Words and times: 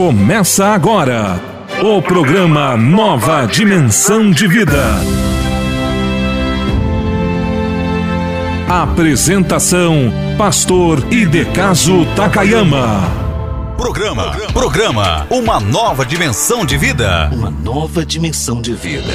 Começa 0.00 0.68
agora 0.68 1.38
o 1.82 2.00
programa 2.00 2.74
Nova 2.74 3.44
Dimensão 3.44 4.30
de 4.30 4.48
Vida. 4.48 4.82
Apresentação: 8.66 10.10
Pastor 10.38 11.04
Idecaso 11.12 12.06
Takayama. 12.16 13.02
Programa, 13.76 14.34
programa, 14.54 15.26
uma 15.28 15.60
nova 15.60 16.06
dimensão 16.06 16.64
de 16.64 16.78
vida. 16.78 17.28
Uma 17.30 17.50
nova 17.50 18.02
dimensão 18.02 18.62
de 18.62 18.72
vida. 18.72 19.12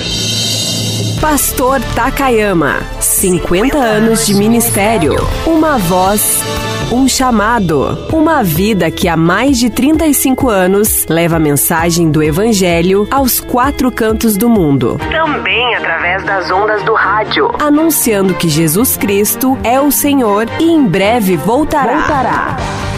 Pastor 1.19 1.81
Takayama, 1.95 2.83
50 2.99 3.75
anos 3.75 4.27
de 4.27 4.35
ministério, 4.35 5.15
uma 5.47 5.79
voz 5.79 6.43
um 6.91 7.07
chamado, 7.07 8.07
uma 8.13 8.43
vida 8.43 8.91
que 8.91 9.07
há 9.07 9.17
mais 9.17 9.57
de 9.57 9.69
35 9.69 10.49
anos 10.49 11.05
leva 11.09 11.37
a 11.37 11.39
mensagem 11.39 12.11
do 12.11 12.21
Evangelho 12.21 13.07
aos 13.09 13.39
quatro 13.39 13.91
cantos 13.91 14.37
do 14.37 14.49
mundo. 14.49 14.99
Também 15.11 15.75
através 15.75 16.23
das 16.23 16.51
ondas 16.51 16.83
do 16.83 16.93
rádio, 16.93 17.51
anunciando 17.59 18.33
que 18.33 18.49
Jesus 18.49 18.97
Cristo 18.97 19.57
é 19.63 19.79
o 19.79 19.91
Senhor 19.91 20.47
e 20.59 20.71
em 20.71 20.85
breve 20.85 21.35
voltará. 21.37 21.97
voltará. 21.97 22.94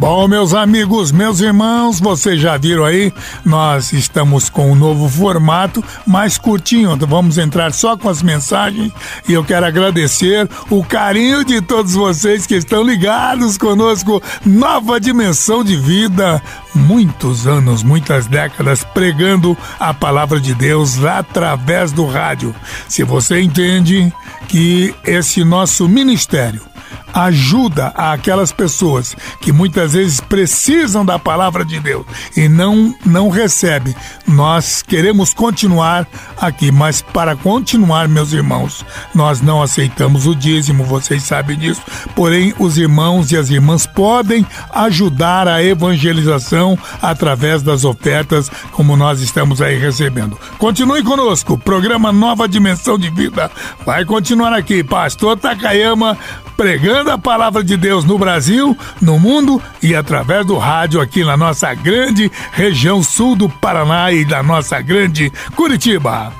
Bom, 0.00 0.26
meus 0.26 0.54
amigos, 0.54 1.12
meus 1.12 1.40
irmãos, 1.40 2.00
vocês 2.00 2.40
já 2.40 2.56
viram 2.56 2.86
aí, 2.86 3.12
nós 3.44 3.92
estamos 3.92 4.48
com 4.48 4.72
um 4.72 4.74
novo 4.74 5.06
formato, 5.10 5.84
mais 6.06 6.38
curtinho. 6.38 6.96
Vamos 7.06 7.36
entrar 7.36 7.70
só 7.74 7.98
com 7.98 8.08
as 8.08 8.22
mensagens 8.22 8.90
e 9.28 9.34
eu 9.34 9.44
quero 9.44 9.66
agradecer 9.66 10.48
o 10.70 10.82
carinho 10.82 11.44
de 11.44 11.60
todos 11.60 11.92
vocês 11.92 12.46
que 12.46 12.54
estão 12.54 12.82
ligados 12.82 13.58
conosco. 13.58 14.22
Nova 14.42 14.98
dimensão 14.98 15.62
de 15.62 15.76
vida, 15.76 16.42
muitos 16.74 17.46
anos, 17.46 17.82
muitas 17.82 18.26
décadas 18.26 18.82
pregando 18.82 19.54
a 19.78 19.92
palavra 19.92 20.40
de 20.40 20.54
Deus 20.54 21.04
através 21.04 21.92
do 21.92 22.06
rádio. 22.06 22.54
Se 22.88 23.04
você 23.04 23.42
entende 23.42 24.10
que 24.48 24.94
esse 25.04 25.44
nosso 25.44 25.86
ministério 25.86 26.70
ajuda 27.12 27.88
aquelas 27.88 28.52
pessoas 28.52 29.16
que 29.40 29.52
muitas 29.52 29.92
vezes 29.92 30.20
precisam 30.20 31.04
da 31.04 31.18
palavra 31.18 31.64
de 31.64 31.78
Deus 31.80 32.06
e 32.36 32.48
não 32.48 32.94
não 33.04 33.28
recebem. 33.28 33.94
Nós 34.26 34.82
queremos 34.82 35.34
continuar 35.34 36.06
aqui, 36.36 36.70
mas 36.70 37.02
para 37.02 37.36
continuar, 37.36 38.08
meus 38.08 38.32
irmãos, 38.32 38.84
nós 39.14 39.40
não 39.40 39.62
aceitamos 39.62 40.26
o 40.26 40.34
dízimo, 40.34 40.84
vocês 40.84 41.22
sabem 41.22 41.58
disso. 41.58 41.82
Porém, 42.14 42.54
os 42.58 42.78
irmãos 42.78 43.32
e 43.32 43.36
as 43.36 43.50
irmãs 43.50 43.86
podem 43.86 44.46
ajudar 44.72 45.48
a 45.48 45.62
evangelização 45.62 46.78
através 47.00 47.62
das 47.62 47.84
ofertas, 47.84 48.50
como 48.72 48.96
nós 48.96 49.20
estamos 49.20 49.60
aí 49.60 49.78
recebendo. 49.78 50.38
Continue 50.58 51.02
conosco, 51.02 51.58
programa 51.58 52.12
Nova 52.12 52.48
Dimensão 52.48 52.98
de 52.98 53.10
Vida 53.10 53.50
vai 53.84 54.04
continuar 54.04 54.52
aqui. 54.52 54.82
Pastor 54.84 55.36
Takayama 55.36 56.16
pregando 56.56 56.99
a 57.08 57.18
palavra 57.18 57.64
de 57.64 57.76
Deus 57.76 58.04
no 58.04 58.18
Brasil, 58.18 58.76
no 59.00 59.18
mundo 59.18 59.62
e 59.82 59.94
através 59.94 60.44
do 60.44 60.58
rádio 60.58 61.00
aqui 61.00 61.24
na 61.24 61.36
nossa 61.36 61.72
grande 61.72 62.30
região 62.52 63.02
sul 63.02 63.34
do 63.34 63.48
Paraná 63.48 64.12
e 64.12 64.24
da 64.24 64.42
nossa 64.42 64.80
grande 64.80 65.32
Curitiba. 65.56 66.32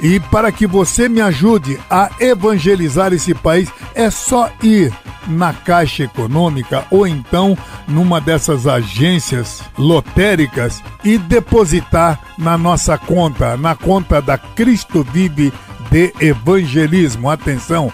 E 0.00 0.20
para 0.20 0.52
que 0.52 0.66
você 0.66 1.08
me 1.08 1.20
ajude 1.20 1.80
a 1.88 2.10
evangelizar 2.20 3.12
esse 3.12 3.34
país, 3.34 3.70
é 3.94 4.10
só 4.10 4.50
ir 4.62 4.92
na 5.26 5.52
Caixa 5.52 6.04
Econômica 6.04 6.84
ou 6.90 7.06
então 7.06 7.56
numa 7.88 8.20
dessas 8.20 8.66
agências 8.66 9.62
lotéricas 9.78 10.82
e 11.02 11.16
depositar 11.16 12.20
na 12.36 12.58
nossa 12.58 12.98
conta, 12.98 13.56
na 13.56 13.74
conta 13.74 14.20
da 14.20 14.36
Cristo 14.36 15.06
Vive 15.10 15.52
de 15.90 16.12
Evangelismo. 16.20 17.30
Atenção, 17.30 17.92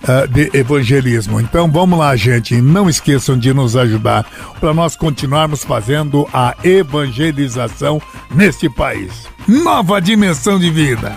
uh, 0.02 0.26
de 0.28 0.50
evangelismo. 0.52 1.40
Então 1.40 1.70
vamos 1.70 1.98
lá, 1.98 2.14
gente. 2.14 2.60
Não 2.60 2.90
esqueçam 2.90 3.38
de 3.38 3.54
nos 3.54 3.74
ajudar 3.76 4.26
para 4.60 4.74
nós 4.74 4.96
continuarmos 4.96 5.64
fazendo 5.64 6.28
a 6.32 6.54
evangelização 6.62 8.00
neste 8.34 8.68
país. 8.68 9.26
Nova 9.48 9.98
dimensão 10.00 10.58
de 10.58 10.70
vida. 10.70 11.16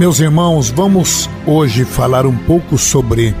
Meus 0.00 0.18
irmãos, 0.18 0.70
vamos 0.70 1.28
hoje 1.46 1.84
falar 1.84 2.24
um 2.24 2.34
pouco 2.34 2.78
sobre 2.78 3.34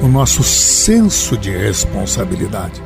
o 0.00 0.06
nosso 0.06 0.44
senso 0.44 1.36
de 1.36 1.50
responsabilidade. 1.50 2.80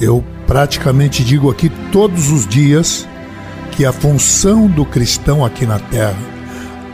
Eu 0.00 0.24
praticamente 0.44 1.22
digo 1.22 1.48
aqui 1.48 1.70
todos 1.92 2.32
os 2.32 2.44
dias 2.44 3.06
que 3.70 3.84
a 3.84 3.92
função 3.92 4.66
do 4.66 4.84
cristão 4.84 5.44
aqui 5.44 5.64
na 5.64 5.78
terra, 5.78 6.18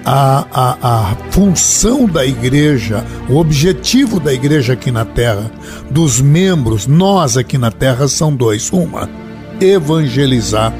a, 0.04 0.44
a, 0.52 0.76
a 0.82 1.16
função 1.30 2.04
da 2.04 2.26
igreja, 2.26 3.02
o 3.26 3.36
objetivo 3.36 4.20
da 4.20 4.34
igreja 4.34 4.74
aqui 4.74 4.90
na 4.90 5.06
terra, 5.06 5.50
dos 5.90 6.20
membros, 6.20 6.86
nós 6.86 7.38
aqui 7.38 7.56
na 7.56 7.70
terra, 7.70 8.06
são 8.06 8.36
dois: 8.36 8.70
uma, 8.70 9.08
evangelizar, 9.62 10.74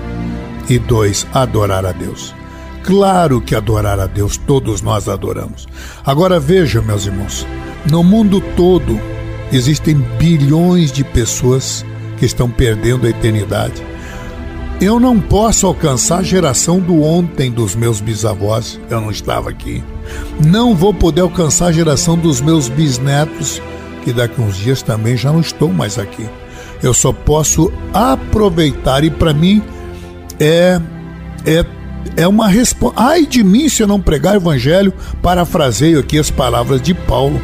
e 0.69 0.79
dois, 0.79 1.27
adorar 1.33 1.87
a 1.87 1.93
Deus. 1.93 2.37
Claro 2.83 3.41
que 3.41 3.55
adorar 3.55 3.99
a 4.01 4.07
Deus 4.07 4.37
todos 4.37 4.81
nós 4.81 5.09
adoramos. 5.09 5.67
Agora 6.05 6.41
veja, 6.41 6.81
meus 6.81 7.07
irmãos, 7.07 7.47
no 7.91 8.03
mundo 8.03 8.41
todo 8.57 8.99
existem 9.53 9.95
bilhões 10.19 10.93
de 10.93 11.05
pessoas 11.05 11.85
que 12.19 12.25
estão 12.25 12.51
perdendo 12.51 13.07
a 13.07 13.11
eternidade. 13.11 13.83
Eu 14.81 15.01
não 15.01 15.21
posso 15.21 15.67
alcançar 15.67 16.19
a 16.19 16.23
geração 16.23 16.79
do 16.79 17.03
ontem 17.03 17.51
dos 17.51 17.75
meus 17.75 18.01
bisavós, 18.01 18.81
eu 18.89 19.01
não 19.01 19.11
estava 19.11 19.51
aqui. 19.51 19.83
Não 20.47 20.75
vou 20.75 20.95
poder 20.95 21.23
alcançar 21.23 21.67
a 21.67 21.73
geração 21.73 22.17
dos 22.17 22.41
meus 22.41 22.69
bisnetos, 22.69 23.61
que 24.05 24.13
daqui 24.13 24.41
uns 24.41 24.57
dias 24.57 24.81
também 24.81 25.17
já 25.17 25.33
não 25.33 25.41
estou 25.41 25.73
mais 25.73 25.99
aqui. 25.99 26.25
Eu 26.81 26.95
só 26.95 27.13
posso 27.13 27.73
aproveitar 27.93 29.03
e 29.03 29.11
para 29.11 29.35
mim 29.35 29.63
é 30.39 30.81
é 31.45 31.65
é 32.17 32.27
uma 32.27 32.49
resposta. 32.49 33.01
Ai 33.01 33.27
de 33.27 33.43
mim 33.45 33.69
se 33.69 33.83
eu 33.83 33.87
não 33.87 34.01
pregar 34.01 34.35
o 34.35 34.39
evangelho, 34.39 34.93
parafraseio 35.23 36.01
aqui 36.01 36.19
as 36.19 36.31
palavras 36.31 36.81
de 36.81 36.95
Paulo. 36.95 37.41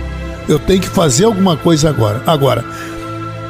Eu 0.49 0.59
tenho 0.59 0.81
que 0.81 0.89
fazer 0.89 1.25
alguma 1.25 1.57
coisa 1.57 1.89
agora. 1.89 2.23
Agora, 2.27 2.65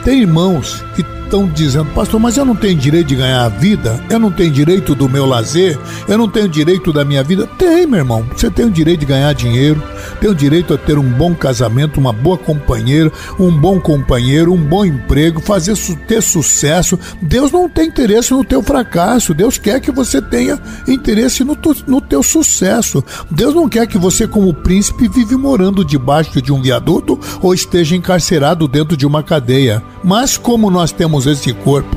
tem 0.05 0.21
irmãos 0.21 0.85
que 0.95 1.03
estão 1.25 1.47
dizendo, 1.47 1.91
pastor, 1.95 2.21
mas 2.21 2.37
eu 2.37 2.45
não 2.45 2.55
tenho 2.55 2.77
direito 2.77 3.09
de 3.09 3.17
ganhar 3.17 3.45
a 3.45 3.49
vida, 3.49 4.03
eu 4.09 4.19
não 4.19 4.31
tenho 4.31 4.51
direito 4.51 4.95
do 4.95 5.09
meu 5.09 5.27
lazer, 5.27 5.79
eu 6.07 6.17
não 6.17 6.29
tenho 6.29 6.49
direito 6.49 6.93
da 6.93 7.05
minha 7.05 7.23
vida. 7.23 7.47
Tem, 7.59 7.87
meu 7.87 7.99
irmão, 7.99 8.25
você 8.35 8.51
tem 8.51 8.67
o 8.67 8.71
direito 8.71 9.01
de 9.01 9.07
ganhar 9.07 9.33
dinheiro, 9.33 9.83
tem 10.21 10.31
o 10.31 10.35
direito 10.35 10.75
a 10.75 10.79
ter 10.79 10.99
um 10.99 11.11
bom 11.11 11.35
casamento, 11.35 11.99
uma 11.99 12.13
boa 12.13 12.39
companheira, 12.39 13.11
um 13.39 13.51
bom 13.51 13.81
companheiro, 13.81 14.53
um 14.53 14.63
bom 14.63 14.85
emprego, 14.85 15.41
fazer 15.41 15.75
ter 16.07 16.23
sucesso. 16.23 16.99
Deus 17.21 17.51
não 17.51 17.69
tem 17.69 17.89
interesse 17.89 18.33
no 18.33 18.45
teu 18.45 18.63
fracasso, 18.63 19.35
Deus 19.35 19.59
quer 19.59 19.81
que 19.81 19.91
você 19.91 20.21
tenha 20.21 20.61
interesse 20.87 21.43
no, 21.43 21.57
no 21.87 22.01
teu 22.01 22.23
sucesso. 22.23 23.03
Deus 23.31 23.55
não 23.55 23.69
quer 23.69 23.87
que 23.87 23.99
você, 23.99 24.27
como 24.27 24.55
príncipe, 24.55 25.09
vive 25.09 25.37
morando 25.37 25.85
debaixo 25.85 26.41
de 26.41 26.53
um 26.53 26.61
viaduto 26.61 27.19
ou 27.41 27.55
esteja 27.55 27.97
encarcerado 27.97 28.69
dentro 28.69 28.97
de 28.97 29.07
uma 29.07 29.23
cadeia. 29.23 29.83
Mas 30.03 30.37
como 30.37 30.71
nós 30.71 30.93
temos 30.93 31.14
esse 31.27 31.53
corpo 31.53 31.97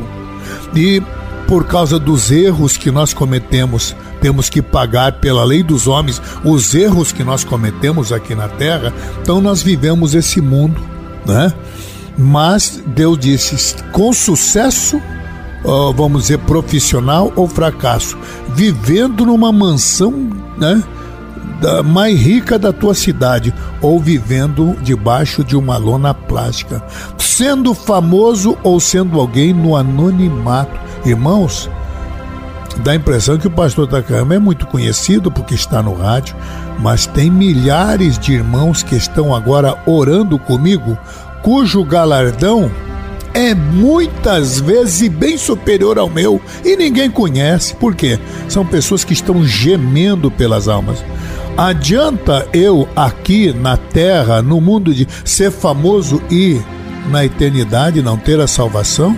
e 0.75 1.01
por 1.47 1.65
causa 1.65 1.97
dos 1.97 2.29
erros 2.29 2.75
que 2.75 2.91
nós 2.91 3.13
cometemos, 3.13 3.95
temos 4.21 4.49
que 4.49 4.61
pagar 4.61 5.13
pela 5.13 5.43
lei 5.45 5.63
dos 5.63 5.87
homens 5.87 6.21
os 6.43 6.75
erros 6.75 7.11
que 7.11 7.23
nós 7.23 7.43
cometemos 7.43 8.11
aqui 8.11 8.35
na 8.35 8.49
terra, 8.49 8.93
então 9.21 9.39
nós 9.39 9.61
vivemos 9.61 10.13
esse 10.13 10.41
mundo, 10.41 10.81
né? 11.25 11.53
Mas 12.17 12.83
Deus 12.87 13.17
disse: 13.17 13.75
com 13.91 14.11
sucesso, 14.11 15.01
vamos 15.95 16.23
dizer, 16.23 16.39
profissional 16.39 17.31
ou 17.35 17.47
fracasso, 17.47 18.17
vivendo 18.53 19.25
numa 19.25 19.51
mansão, 19.51 20.29
né? 20.57 20.83
Da, 21.59 21.81
mais 21.83 22.19
rica 22.19 22.57
da 22.57 22.71
tua 22.71 22.93
cidade 22.93 23.53
ou 23.81 23.99
vivendo 23.99 24.75
debaixo 24.81 25.43
de 25.43 25.55
uma 25.55 25.77
lona 25.77 26.13
plástica, 26.13 26.83
sendo 27.17 27.73
famoso 27.73 28.57
ou 28.63 28.79
sendo 28.79 29.19
alguém 29.19 29.53
no 29.53 29.75
anonimato. 29.75 30.79
Irmãos, 31.05 31.69
dá 32.83 32.91
a 32.91 32.95
impressão 32.95 33.37
que 33.37 33.47
o 33.47 33.51
pastor 33.51 33.87
Takayama 33.87 34.35
é 34.35 34.39
muito 34.39 34.65
conhecido 34.67 35.31
porque 35.31 35.55
está 35.55 35.81
no 35.81 35.93
rádio, 35.93 36.35
mas 36.79 37.05
tem 37.05 37.29
milhares 37.29 38.17
de 38.17 38.33
irmãos 38.33 38.83
que 38.83 38.95
estão 38.95 39.33
agora 39.33 39.77
orando 39.85 40.37
comigo, 40.37 40.97
cujo 41.41 41.83
galardão 41.83 42.71
é 43.37 43.53
muitas 43.53 44.59
vezes 44.59 45.07
bem 45.09 45.37
superior 45.37 45.99
ao 45.99 46.09
meu 46.09 46.41
e 46.65 46.75
ninguém 46.75 47.09
conhece. 47.09 47.75
Por 47.75 47.93
quê? 47.93 48.19
São 48.49 48.65
pessoas 48.65 49.03
que 49.03 49.13
estão 49.13 49.45
gemendo 49.45 50.31
pelas 50.31 50.67
almas. 50.67 51.03
Adianta 51.57 52.47
eu 52.53 52.87
aqui 52.95 53.51
na 53.51 53.75
terra, 53.77 54.43
no 54.43 54.61
mundo 54.61 54.93
de 54.93 55.07
ser 55.25 55.49
famoso 55.49 56.21
e 56.29 56.61
na 57.09 57.25
eternidade 57.25 57.99
não 57.99 58.15
ter 58.15 58.39
a 58.39 58.45
salvação? 58.45 59.17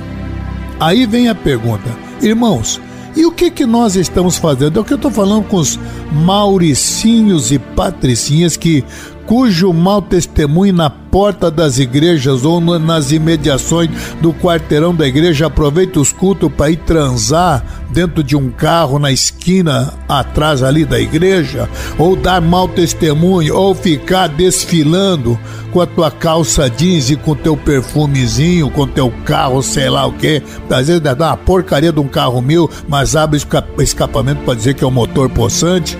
Aí 0.79 1.05
vem 1.05 1.27
a 1.27 1.35
pergunta, 1.35 1.89
irmãos, 2.21 2.79
e 3.13 3.25
o 3.25 3.31
que 3.33 3.51
que 3.51 3.65
nós 3.65 3.97
estamos 3.97 4.37
fazendo? 4.37 4.79
É 4.79 4.81
o 4.81 4.85
que 4.85 4.93
eu 4.93 4.95
estou 4.95 5.11
falando 5.11 5.43
com 5.49 5.57
os 5.57 5.77
mauricinhos 6.13 7.51
e 7.51 7.59
patricinhas 7.59 8.55
que 8.55 8.85
cujo 9.29 9.71
mau 9.71 10.01
testemunho 10.01 10.73
na 10.73 10.89
porta 10.89 11.51
das 11.51 11.77
igrejas 11.77 12.43
ou 12.43 12.59
nas 12.59 13.11
imediações 13.11 13.91
do 14.19 14.33
quarteirão 14.33 14.93
da 14.93 15.07
igreja 15.07 15.45
aproveita 15.45 15.99
os 15.99 16.11
cultos 16.11 16.51
para 16.51 16.71
ir 16.71 16.77
transar 16.77 17.63
dentro 17.91 18.23
de 18.23 18.35
um 18.35 18.49
carro 18.49 18.97
na 18.97 19.11
esquina 19.11 19.93
atrás 20.07 20.63
ali 20.63 20.83
da 20.83 20.99
igreja, 20.99 21.69
ou 21.99 22.15
dar 22.15 22.41
mau 22.41 22.67
testemunho, 22.67 23.55
ou 23.55 23.75
ficar 23.75 24.29
desfilando 24.29 25.39
com 25.71 25.79
a 25.79 25.85
tua 25.85 26.09
calça 26.09 26.67
jeans 26.67 27.11
e 27.11 27.15
com 27.15 27.35
teu 27.35 27.55
perfumezinho, 27.55 28.71
com 28.71 28.87
teu 28.87 29.13
carro, 29.25 29.61
sei 29.61 29.91
lá 29.91 30.07
o 30.07 30.11
que. 30.11 30.41
Às 30.71 30.87
vezes 30.87 31.01
dá 31.01 31.13
uma 31.13 31.37
porcaria 31.37 31.91
de 31.91 31.99
um 31.99 32.07
carro 32.07 32.41
mil, 32.41 32.67
mas 32.87 33.15
abre 33.15 33.39
escapamento 33.77 34.41
para 34.41 34.55
dizer 34.55 34.73
que 34.73 34.83
é 34.83 34.87
um 34.87 34.91
motor 34.91 35.29
possante. 35.29 35.95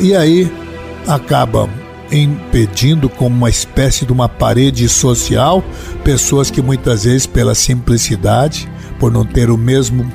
E 0.00 0.16
aí 0.16 0.50
acaba 1.06 1.68
impedindo 2.12 3.08
como 3.08 3.34
uma 3.34 3.48
espécie 3.48 4.04
de 4.04 4.12
uma 4.12 4.28
parede 4.28 4.88
social 4.88 5.64
pessoas 6.04 6.50
que 6.50 6.60
muitas 6.60 7.04
vezes 7.04 7.26
pela 7.26 7.54
simplicidade, 7.54 8.68
por 8.98 9.10
não 9.10 9.24
ter 9.24 9.50
o 9.50 9.56
mesmo 9.56 10.06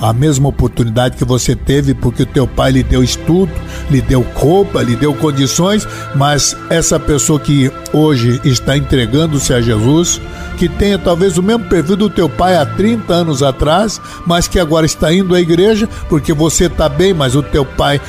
a 0.00 0.12
mesma 0.12 0.48
oportunidade 0.48 1.16
que 1.16 1.24
você 1.24 1.56
teve 1.56 1.92
porque 1.92 2.22
o 2.22 2.26
teu 2.26 2.46
pai 2.46 2.70
lhe 2.70 2.82
deu 2.82 3.02
estudo, 3.02 3.50
lhe 3.90 4.00
deu 4.00 4.24
roupa, 4.34 4.82
lhe 4.82 4.94
deu 4.94 5.12
condições, 5.14 5.86
mas 6.14 6.56
essa 6.70 7.00
pessoa 7.00 7.40
que 7.40 7.70
hoje 7.92 8.40
está 8.44 8.76
entregando-se 8.76 9.52
a 9.52 9.60
Jesus, 9.60 10.20
que 10.56 10.68
tenha 10.68 10.98
talvez 10.98 11.36
o 11.36 11.42
mesmo 11.42 11.64
perfil 11.64 11.96
do 11.96 12.10
teu 12.10 12.28
pai 12.28 12.56
há 12.56 12.64
30 12.64 13.12
anos 13.12 13.42
atrás, 13.42 14.00
mas 14.24 14.46
que 14.46 14.58
agora 14.58 14.86
está 14.86 15.12
indo 15.12 15.34
à 15.34 15.40
igreja 15.40 15.88
porque 16.08 16.32
você 16.32 16.66
está 16.66 16.88
bem, 16.88 17.12
mas 17.12 17.34
o 17.34 17.42
teu 17.42 17.64
pai 17.64 18.00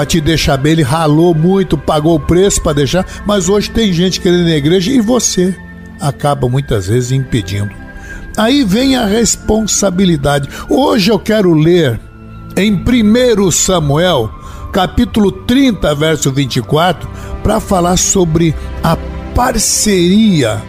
para 0.00 0.06
te 0.06 0.18
deixar 0.18 0.56
bem, 0.56 0.72
ele 0.72 0.82
ralou 0.82 1.34
muito, 1.34 1.76
pagou 1.76 2.14
o 2.14 2.20
preço 2.20 2.62
para 2.62 2.72
deixar, 2.72 3.04
mas 3.26 3.50
hoje 3.50 3.70
tem 3.70 3.92
gente 3.92 4.18
querendo 4.18 4.48
ir 4.48 4.52
na 4.52 4.56
igreja 4.56 4.90
e 4.90 4.98
você 4.98 5.54
acaba 6.00 6.48
muitas 6.48 6.86
vezes 6.88 7.12
impedindo. 7.12 7.70
Aí 8.34 8.64
vem 8.64 8.96
a 8.96 9.04
responsabilidade. 9.04 10.48
Hoje 10.70 11.10
eu 11.10 11.18
quero 11.18 11.52
ler 11.52 12.00
em 12.56 12.72
1 12.72 13.50
Samuel, 13.50 14.30
capítulo 14.72 15.30
30, 15.30 15.94
verso 15.94 16.32
24, 16.32 17.06
para 17.42 17.60
falar 17.60 17.98
sobre 17.98 18.54
a 18.82 18.96
parceria, 19.34 20.62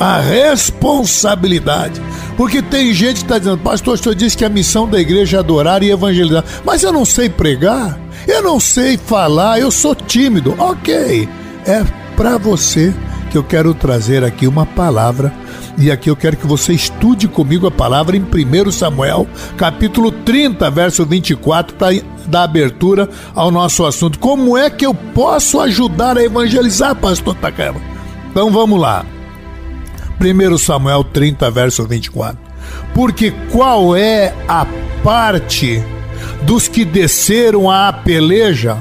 a 0.00 0.18
responsabilidade. 0.18 2.00
Porque 2.36 2.62
tem 2.62 2.94
gente 2.94 3.16
que 3.16 3.24
está 3.24 3.38
dizendo, 3.38 3.58
pastor, 3.58 3.94
o 3.94 3.98
senhor 3.98 4.14
disse 4.14 4.36
que 4.36 4.44
a 4.46 4.48
missão 4.48 4.88
da 4.88 4.98
igreja 4.98 5.36
é 5.36 5.40
adorar 5.40 5.82
e 5.82 5.90
evangelizar, 5.90 6.42
mas 6.64 6.82
eu 6.82 6.90
não 6.90 7.04
sei 7.04 7.28
pregar. 7.28 8.00
Eu 8.26 8.42
não 8.42 8.58
sei 8.58 8.96
falar, 8.96 9.60
eu 9.60 9.70
sou 9.70 9.94
tímido. 9.94 10.54
Ok, 10.58 11.28
é 11.66 11.84
para 12.16 12.38
você 12.38 12.94
que 13.30 13.38
eu 13.38 13.44
quero 13.44 13.74
trazer 13.74 14.24
aqui 14.24 14.46
uma 14.46 14.64
palavra. 14.64 15.32
E 15.78 15.90
aqui 15.90 16.10
eu 16.10 16.16
quero 16.16 16.36
que 16.36 16.46
você 16.46 16.72
estude 16.72 17.28
comigo 17.28 17.66
a 17.66 17.70
palavra 17.70 18.16
em 18.16 18.22
1 18.22 18.70
Samuel, 18.72 19.26
capítulo 19.56 20.10
30, 20.10 20.70
verso 20.70 21.06
24, 21.06 21.74
para 21.76 21.96
dar 22.26 22.42
abertura 22.42 23.08
ao 23.34 23.50
nosso 23.50 23.86
assunto. 23.86 24.18
Como 24.18 24.58
é 24.58 24.68
que 24.68 24.84
eu 24.84 24.92
posso 24.92 25.60
ajudar 25.60 26.18
a 26.18 26.22
evangelizar, 26.22 26.94
pastor 26.96 27.34
Takayama? 27.36 27.80
Então 28.30 28.50
vamos 28.50 28.78
lá. 28.78 29.06
1 30.20 30.58
Samuel 30.58 31.02
30, 31.04 31.50
verso 31.50 31.86
24. 31.86 32.38
Porque 32.94 33.32
qual 33.50 33.96
é 33.96 34.34
a 34.46 34.66
parte 35.02 35.82
dos 36.42 36.68
que 36.68 36.84
desceram 36.84 37.70
à 37.70 37.92
peleja, 37.92 38.76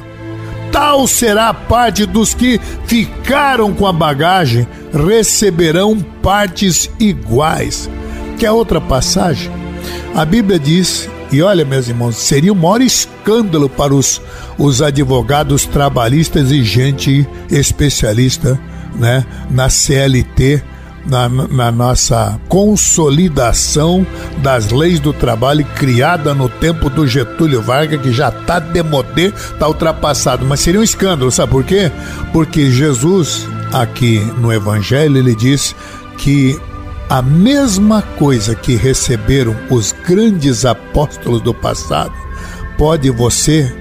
tal 0.72 1.08
será 1.08 1.50
a 1.50 1.54
parte 1.54 2.06
dos 2.06 2.34
que 2.34 2.60
ficaram 2.86 3.74
com 3.74 3.88
a 3.88 3.94
bagagem, 3.94 4.68
receberão 4.94 6.00
partes 6.22 6.90
iguais. 7.00 7.90
Que 8.38 8.46
é 8.46 8.52
outra 8.52 8.82
passagem. 8.82 9.52
A 10.16 10.26
Bíblia 10.26 10.60
diz, 10.60 11.10
e 11.32 11.42
olha, 11.42 11.64
meus 11.64 11.88
irmãos, 11.88 12.16
seria 12.18 12.52
o 12.52 12.56
maior 12.56 12.82
escândalo 12.82 13.70
para 13.70 13.94
os, 13.94 14.22
os 14.58 14.82
advogados 14.82 15.66
trabalhistas 15.66 16.52
e 16.52 16.64
gente 16.64 17.28
especialista 17.50 18.60
né, 18.96 19.26
na 19.50 19.70
CLT 19.70 20.64
na, 21.10 21.28
na, 21.28 21.72
nossa 21.72 22.40
consolidação 22.48 24.06
das 24.38 24.70
leis 24.70 25.00
do 25.00 25.12
trabalho 25.12 25.66
criada 25.76 26.34
no 26.34 26.48
tempo 26.48 26.90
do 26.90 27.08
Getúlio 27.08 27.62
Vargas, 27.62 28.02
que 28.02 28.12
já 28.12 28.30
está 28.30 28.60
demodé, 28.60 29.28
está 29.28 29.68
ultrapassado. 29.68 30.46
Mas 30.46 30.60
seria 30.60 30.80
um 30.80 30.84
escândalo, 30.84 31.32
sabe 31.32 31.52
por 31.52 31.64
quê? 31.64 31.92
Porque 32.32 32.72
Jesus, 32.72 33.48
aqui 33.74 34.20
no 34.38 34.54
Evangelho, 34.54 35.18
ele 35.18 35.36
diz 35.36 35.76
que 36.18 36.60
a 37.10 37.22
mesma 37.22 38.02
coisa 38.02 38.54
que 38.54 38.76
receberam 38.76 39.56
os 39.70 39.92
grandes 40.08 40.64
apóstolos 40.64 41.42
do 41.42 41.54
passado, 41.54 42.14
pode 42.78 43.10
você 43.10 43.74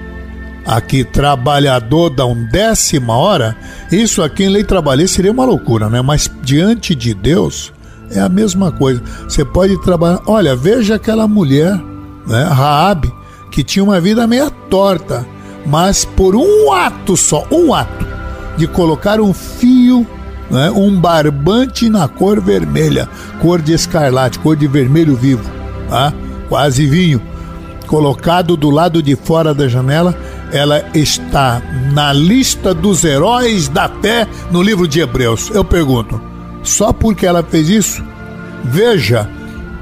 aqui 0.69 1.03
trabalhador 1.03 2.11
da 2.11 2.25
undécima 2.27 3.17
hora, 3.17 3.57
isso 3.91 4.21
aqui 4.21 4.43
em 4.43 4.49
lei 4.49 4.63
trabalhista 4.63 5.15
seria 5.15 5.31
uma 5.31 5.43
loucura, 5.43 5.89
né? 5.89 5.99
Mas 5.99 6.29
diante 6.43 6.93
de 6.93 7.13
Deus 7.15 7.73
é 8.11 8.19
a 8.19 8.29
mesma 8.29 8.71
coisa. 8.71 9.01
Você 9.27 9.43
pode 9.43 9.81
trabalhar. 9.81 10.21
Olha, 10.27 10.55
veja 10.55 10.95
aquela 10.95 11.27
mulher, 11.27 11.75
né, 12.27 12.43
Raab, 12.43 13.11
que 13.51 13.63
tinha 13.63 13.83
uma 13.83 13.99
vida 13.99 14.27
meia 14.27 14.51
torta, 14.69 15.25
mas 15.65 16.05
por 16.05 16.35
um 16.35 16.71
ato 16.71 17.17
só, 17.17 17.47
um 17.51 17.73
ato 17.73 18.05
de 18.55 18.67
colocar 18.67 19.19
um 19.19 19.33
fio 19.33 20.05
né, 20.51 20.69
um 20.71 20.99
barbante 20.99 21.89
na 21.89 22.07
cor 22.07 22.39
vermelha, 22.39 23.09
cor 23.41 23.61
de 23.61 23.73
escarlate, 23.73 24.39
cor 24.39 24.55
de 24.55 24.67
vermelho 24.67 25.15
vivo, 25.15 25.49
tá? 25.87 26.13
quase 26.47 26.85
vinho, 26.85 27.21
colocado 27.87 28.57
do 28.57 28.69
lado 28.69 29.01
de 29.01 29.15
fora 29.15 29.53
da 29.53 29.67
janela, 29.67 30.15
ela 30.51 30.83
está 30.93 31.61
na 31.93 32.11
lista 32.13 32.73
dos 32.73 33.03
heróis 33.03 33.67
da 33.67 33.87
fé 33.87 34.27
no 34.51 34.61
livro 34.61 34.87
de 34.87 34.99
Hebreus. 34.99 35.49
Eu 35.49 35.63
pergunto, 35.63 36.21
só 36.63 36.91
porque 36.91 37.25
ela 37.25 37.43
fez 37.43 37.69
isso? 37.69 38.03
Veja, 38.63 39.29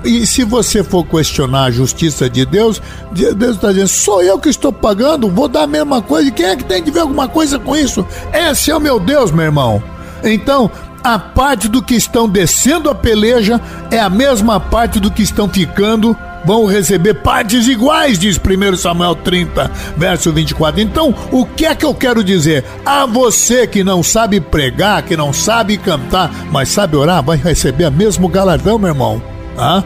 E 0.04 0.26
se 0.26 0.44
você 0.44 0.84
for 0.84 1.04
questionar 1.06 1.66
a 1.66 1.72
justiça 1.72 2.30
de 2.30 2.46
Deus, 2.46 2.82
Deus 3.12 3.56
está 3.56 3.70
dizendo: 3.70 3.88
sou 3.88 4.22
eu 4.22 4.40
que 4.40 4.50
estou 4.50 4.72
pagando, 4.72 5.30
vou 5.30 5.48
dar 5.48 5.64
a 5.64 5.68
mesma 5.68 6.02
coisa. 6.02 6.32
Quem 6.32 6.46
é 6.46 6.56
que 6.56 6.64
tem 6.64 6.82
que 6.84 6.92
ver 6.92 7.02
alguma 7.02 7.28
coisa 7.28 7.58
com 7.60 7.76
isso? 7.76 8.06
Esse 8.32 8.72
é 8.72 8.76
o 8.76 8.80
meu 8.80 9.00
Deus, 9.00 9.32
meu 9.32 9.46
irmão. 9.46 9.82
Então, 10.24 10.72
a 11.04 11.18
parte 11.18 11.68
do 11.68 11.82
que 11.82 11.96
estão 11.96 12.30
descendo 12.30 12.90
a 12.90 12.96
peleja 12.96 13.60
é 13.92 14.00
a 14.00 14.10
mesma 14.10 14.60
parte 14.60 15.00
do 15.00 15.12
que 15.12 15.24
estão 15.24 15.50
ficando 15.50 16.16
vão 16.46 16.66
receber 16.66 17.16
partes 17.16 17.68
iguais, 17.68 18.18
diz 18.18 18.40
1 18.40 18.78
Samuel 18.78 19.16
30, 19.16 19.70
verso 19.98 20.32
24. 20.32 20.82
Então, 20.82 21.14
o 21.32 21.46
que 21.46 21.66
é 21.66 21.76
que 21.76 21.86
eu 21.86 21.94
quero 21.94 22.24
dizer? 22.24 22.64
A 22.86 23.06
você 23.06 23.68
que 23.68 23.84
não 23.84 24.02
sabe 24.02 24.40
pregar, 24.40 25.04
que 25.04 25.18
não 25.18 25.34
sabe 25.34 25.78
cantar, 25.78 26.32
mas 26.52 26.70
sabe 26.70 26.96
orar, 26.96 27.24
vai 27.24 27.38
receber 27.38 27.88
o 27.88 27.92
mesmo 27.92 28.28
galardão, 28.28 28.78
meu 28.78 28.90
irmão. 28.90 29.22
Ah? 29.58 29.84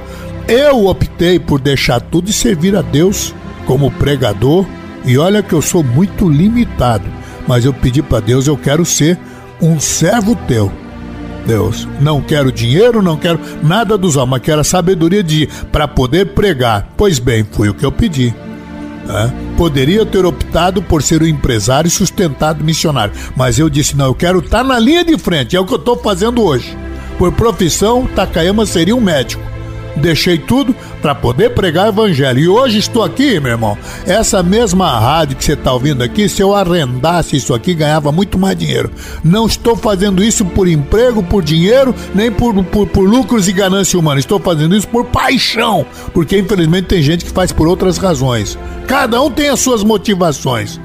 Eu 0.47 0.85
optei 0.85 1.39
por 1.39 1.59
deixar 1.59 1.99
tudo 1.99 2.29
e 2.29 2.33
servir 2.33 2.75
a 2.75 2.81
Deus 2.81 3.33
como 3.65 3.91
pregador, 3.91 4.65
e 5.05 5.17
olha 5.17 5.41
que 5.41 5.53
eu 5.53 5.61
sou 5.61 5.83
muito 5.83 6.29
limitado, 6.29 7.05
mas 7.47 7.65
eu 7.65 7.73
pedi 7.73 8.01
para 8.01 8.19
Deus, 8.19 8.47
eu 8.47 8.57
quero 8.57 8.85
ser 8.85 9.17
um 9.61 9.79
servo 9.79 10.35
teu 10.47 10.71
Deus. 11.45 11.87
Não 11.99 12.21
quero 12.21 12.51
dinheiro, 12.51 13.01
não 13.01 13.17
quero 13.17 13.39
nada 13.63 13.97
dos 13.97 14.15
homens, 14.15 14.31
mas 14.31 14.41
quero 14.41 14.61
a 14.61 14.63
sabedoria 14.63 15.23
de 15.23 15.47
para 15.71 15.87
poder 15.87 16.33
pregar. 16.33 16.89
Pois 16.95 17.19
bem, 17.19 17.45
foi 17.51 17.69
o 17.69 17.73
que 17.73 17.85
eu 17.85 17.91
pedi. 17.91 18.33
É. 19.09 19.31
Poderia 19.57 20.05
ter 20.05 20.25
optado 20.25 20.81
por 20.81 21.01
ser 21.01 21.21
um 21.21 21.27
empresário 21.27 21.89
sustentado 21.89 22.63
missionário, 22.63 23.13
mas 23.35 23.59
eu 23.59 23.69
disse: 23.69 23.97
não, 23.97 24.05
eu 24.05 24.15
quero 24.15 24.39
estar 24.39 24.59
tá 24.59 24.63
na 24.63 24.79
linha 24.79 25.03
de 25.03 25.17
frente, 25.17 25.55
é 25.55 25.59
o 25.59 25.65
que 25.65 25.73
eu 25.73 25.79
estou 25.79 25.97
fazendo 25.97 26.43
hoje. 26.43 26.77
Por 27.17 27.31
profissão, 27.31 28.07
Takayama 28.15 28.65
seria 28.65 28.95
um 28.95 29.01
médico. 29.01 29.50
Deixei 29.95 30.37
tudo 30.37 30.75
para 31.01 31.13
poder 31.13 31.53
pregar 31.53 31.89
evangelho. 31.89 32.39
E 32.39 32.47
hoje 32.47 32.79
estou 32.79 33.03
aqui, 33.03 33.39
meu 33.39 33.51
irmão. 33.51 33.77
Essa 34.05 34.41
mesma 34.41 34.99
rádio 34.99 35.35
que 35.35 35.43
você 35.43 35.53
está 35.53 35.73
ouvindo 35.73 36.03
aqui, 36.03 36.29
se 36.29 36.41
eu 36.41 36.55
arrendasse 36.55 37.35
isso 37.35 37.53
aqui, 37.53 37.73
ganhava 37.73 38.11
muito 38.11 38.37
mais 38.37 38.57
dinheiro. 38.57 38.91
Não 39.23 39.45
estou 39.45 39.75
fazendo 39.75 40.23
isso 40.23 40.45
por 40.45 40.67
emprego, 40.67 41.21
por 41.21 41.43
dinheiro, 41.43 41.93
nem 42.15 42.31
por, 42.31 42.63
por, 42.65 42.87
por 42.87 43.07
lucros 43.07 43.47
e 43.47 43.51
ganância 43.51 43.99
humana. 43.99 44.19
Estou 44.19 44.39
fazendo 44.39 44.75
isso 44.75 44.87
por 44.87 45.05
paixão. 45.05 45.85
Porque 46.13 46.37
infelizmente 46.37 46.87
tem 46.87 47.01
gente 47.01 47.25
que 47.25 47.31
faz 47.31 47.51
por 47.51 47.67
outras 47.67 47.97
razões. 47.97 48.57
Cada 48.87 49.21
um 49.21 49.29
tem 49.29 49.49
as 49.49 49.59
suas 49.59 49.83
motivações. 49.83 50.79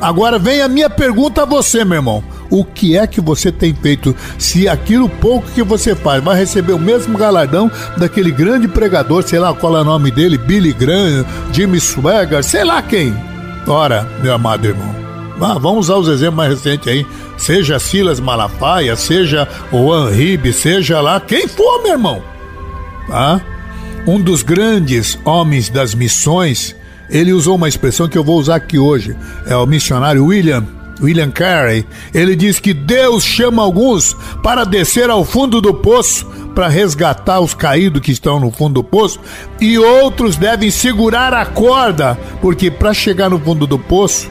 Agora 0.00 0.38
vem 0.38 0.60
a 0.60 0.68
minha 0.68 0.90
pergunta 0.90 1.42
a 1.42 1.46
você, 1.46 1.84
meu 1.84 1.96
irmão 1.96 2.33
o 2.50 2.64
que 2.64 2.96
é 2.96 3.06
que 3.06 3.20
você 3.20 3.50
tem 3.50 3.74
feito. 3.74 4.14
Se 4.38 4.68
aquilo 4.68 5.08
pouco 5.08 5.50
que 5.52 5.62
você 5.62 5.94
faz 5.94 6.22
vai 6.22 6.36
receber 6.36 6.72
o 6.72 6.78
mesmo 6.78 7.16
galardão 7.18 7.70
daquele 7.96 8.30
grande 8.30 8.68
pregador, 8.68 9.22
sei 9.22 9.38
lá 9.38 9.52
qual 9.54 9.76
é 9.76 9.80
o 9.80 9.84
nome 9.84 10.10
dele, 10.10 10.38
Billy 10.38 10.72
Graham, 10.72 11.24
Jimmy 11.52 11.80
Swagger, 11.80 12.42
sei 12.42 12.64
lá 12.64 12.82
quem. 12.82 13.14
Ora, 13.66 14.06
meu 14.22 14.34
amado 14.34 14.66
irmão, 14.66 14.94
ah, 15.40 15.58
vamos 15.58 15.88
usar 15.88 15.96
os 15.96 16.08
exemplos 16.08 16.36
mais 16.36 16.50
recentes 16.50 16.88
aí. 16.88 17.06
Seja 17.36 17.78
Silas 17.78 18.20
Malafaia, 18.20 18.94
seja 18.94 19.48
o 19.72 19.92
Anribe, 19.92 20.52
seja 20.52 21.00
lá 21.00 21.18
quem 21.20 21.48
for, 21.48 21.82
meu 21.82 21.92
irmão. 21.92 22.22
Ah, 23.10 23.40
um 24.06 24.20
dos 24.20 24.42
grandes 24.42 25.18
homens 25.24 25.68
das 25.68 25.94
missões, 25.94 26.76
ele 27.10 27.32
usou 27.32 27.56
uma 27.56 27.68
expressão 27.68 28.08
que 28.08 28.16
eu 28.16 28.24
vou 28.24 28.38
usar 28.38 28.56
aqui 28.56 28.78
hoje. 28.78 29.16
É 29.46 29.56
o 29.56 29.66
missionário 29.66 30.26
William 30.26 30.64
William 31.00 31.30
Carey, 31.30 31.84
ele 32.12 32.36
diz 32.36 32.60
que 32.60 32.72
Deus 32.72 33.24
chama 33.24 33.62
alguns 33.62 34.16
para 34.42 34.64
descer 34.64 35.10
ao 35.10 35.24
fundo 35.24 35.60
do 35.60 35.74
poço 35.74 36.26
para 36.54 36.68
resgatar 36.68 37.40
os 37.40 37.52
caídos 37.52 38.00
que 38.00 38.12
estão 38.12 38.38
no 38.38 38.50
fundo 38.50 38.74
do 38.74 38.84
poço 38.84 39.18
e 39.60 39.76
outros 39.76 40.36
devem 40.36 40.70
segurar 40.70 41.34
a 41.34 41.44
corda, 41.44 42.16
porque 42.40 42.70
para 42.70 42.94
chegar 42.94 43.28
no 43.28 43.40
fundo 43.40 43.66
do 43.66 43.78
poço, 43.78 44.30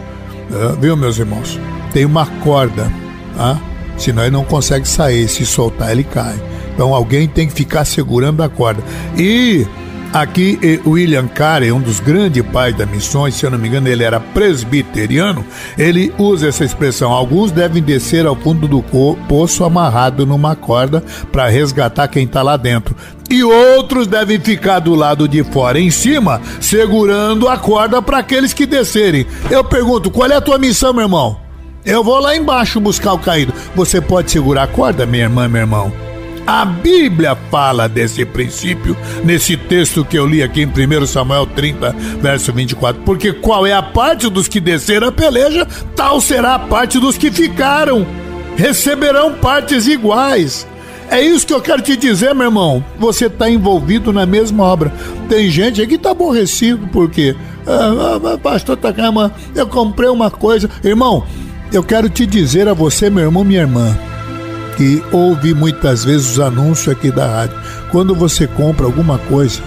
uh, 0.50 0.79
viu 0.79 0.96
meus 0.96 1.17
irmãos, 1.20 1.60
tem 1.91 2.05
uma 2.05 2.25
corda, 2.25 2.89
tá? 3.36 3.60
senão 3.98 4.24
ele 4.24 4.32
não 4.32 4.46
consegue 4.46 4.88
sair, 4.88 5.27
se 5.27 5.46
soltar 5.46 5.91
ele 5.91 6.03
cai. 6.03 6.41
Então 6.74 6.93
alguém 6.93 7.27
tem 7.27 7.48
que 7.48 7.53
ficar 7.53 7.86
segurando 7.86 8.41
a 8.41 8.50
corda. 8.50 8.82
E 9.17 9.67
Aqui, 10.13 10.79
William 10.86 11.27
Carey, 11.27 11.72
um 11.72 11.82
dos 11.82 12.00
grandes 12.00 12.46
pais 12.46 12.77
das 12.77 12.88
missões, 12.88 13.34
se 13.34 13.48
eu 13.48 13.50
não 13.50 13.58
me 13.58 13.67
engano, 13.67 13.88
ele 13.88 14.03
era 14.03 14.20
presbiteriano, 14.20 15.43
ele 15.75 16.13
usa 16.20 16.50
essa 16.50 16.63
expressão: 16.63 17.12
alguns 17.12 17.51
devem 17.51 17.82
descer 17.82 18.27
ao 18.27 18.36
fundo 18.36 18.67
do 18.67 18.84
poço 19.27 19.63
amarrado 19.63 20.24
numa 20.24 20.55
corda 20.55 21.03
para 21.32 21.48
resgatar 21.48 22.08
quem 22.10 22.25
está 22.25 22.43
lá 22.43 22.58
dentro. 22.58 22.96
E 23.27 23.43
outros 23.43 24.05
devem 24.05 24.39
ficar 24.39 24.77
do 24.77 24.93
lado 24.93 25.27
de 25.27 25.43
fora, 25.43 25.79
em 25.79 25.89
cima, 25.89 26.39
segurando 26.62 27.50
a 27.50 27.58
corda 27.58 28.00
para 28.00 28.20
aqueles 28.20 28.53
que 28.53 28.67
descerem. 28.67 29.25
Eu 29.50 29.63
pergunto: 29.63 30.12
qual 30.12 30.29
é 30.29 30.36
a 30.36 30.41
tua 30.41 30.60
missão, 30.60 30.93
meu 30.93 31.05
irmão? 31.05 31.39
Eu 31.84 32.03
vou 32.03 32.20
lá 32.20 32.36
embaixo 32.36 32.79
buscar 32.79 33.13
o 33.13 33.20
caído. 33.20 33.51
Você 33.75 34.00
pode 34.00 34.29
segurar 34.29 34.63
a 34.63 34.67
corda, 34.67 35.08
minha 35.08 35.24
irmã, 35.24 35.50
meu 35.50 35.62
irmão? 35.62 36.12
A 36.46 36.66
Bíblia 36.66 37.38
fala 37.50 37.88
desse 37.88 38.26
princípio 38.26 38.98
nesse 39.24 39.56
texto 39.56 40.04
que 40.04 40.18
eu 40.18 40.28
li 40.28 40.44
aqui 40.44 40.64
em 40.64 40.68
1 40.68 41.06
Samuel 41.08 41.46
30, 41.46 41.96
verso 42.22 42.52
24. 42.52 43.02
Porque 43.04 43.32
qual 43.32 43.66
é 43.66 43.74
a 43.74 43.82
parte 43.82 44.30
dos 44.30 44.50
que 44.50 44.60
desceram 44.60 45.08
a 45.08 45.12
peleja, 45.12 45.66
tal 45.96 46.20
será 46.20 46.56
a 46.56 46.60
parte 46.60 47.00
dos 47.00 47.18
que 47.18 47.32
ficaram. 47.32 48.06
Receberão 48.58 49.34
partes 49.36 49.88
iguais. 49.88 50.68
É 51.10 51.22
isso 51.22 51.48
que 51.48 51.54
eu 51.54 51.62
quero 51.62 51.82
te 51.82 51.96
dizer, 51.96 52.36
meu 52.36 52.48
irmão. 52.48 52.84
Você 53.00 53.28
está 53.28 53.50
envolvido 53.50 54.12
na 54.12 54.26
mesma 54.26 54.64
obra. 54.64 54.92
Tem 55.30 55.50
gente 55.50 55.82
aqui 55.82 55.92
que 55.92 55.96
está 55.96 56.12
aborrecido 56.12 56.88
porque, 56.92 57.36
ah, 57.66 58.34
ah, 58.34 58.38
pastor 58.38 58.76
Takama, 58.76 59.34
eu 59.56 59.66
comprei 59.66 60.10
uma 60.10 60.30
coisa. 60.30 60.70
Irmão, 60.84 61.26
eu 61.72 61.84
quero 61.84 62.10
te 62.10 62.26
dizer 62.26 62.68
a 62.68 62.74
você, 62.74 63.10
meu 63.10 63.24
irmão, 63.24 63.46
minha 63.46 63.62
irmã 63.62 63.98
que 64.75 65.03
ouve 65.12 65.53
muitas 65.53 66.03
vezes 66.03 66.32
os 66.32 66.39
anúncios 66.39 66.89
aqui 66.89 67.12
da 67.12 67.27
rádio. 67.27 67.58
Quando 67.92 68.15
você 68.15 68.48
compra 68.48 68.86
alguma 68.86 69.18
coisa 69.18 69.62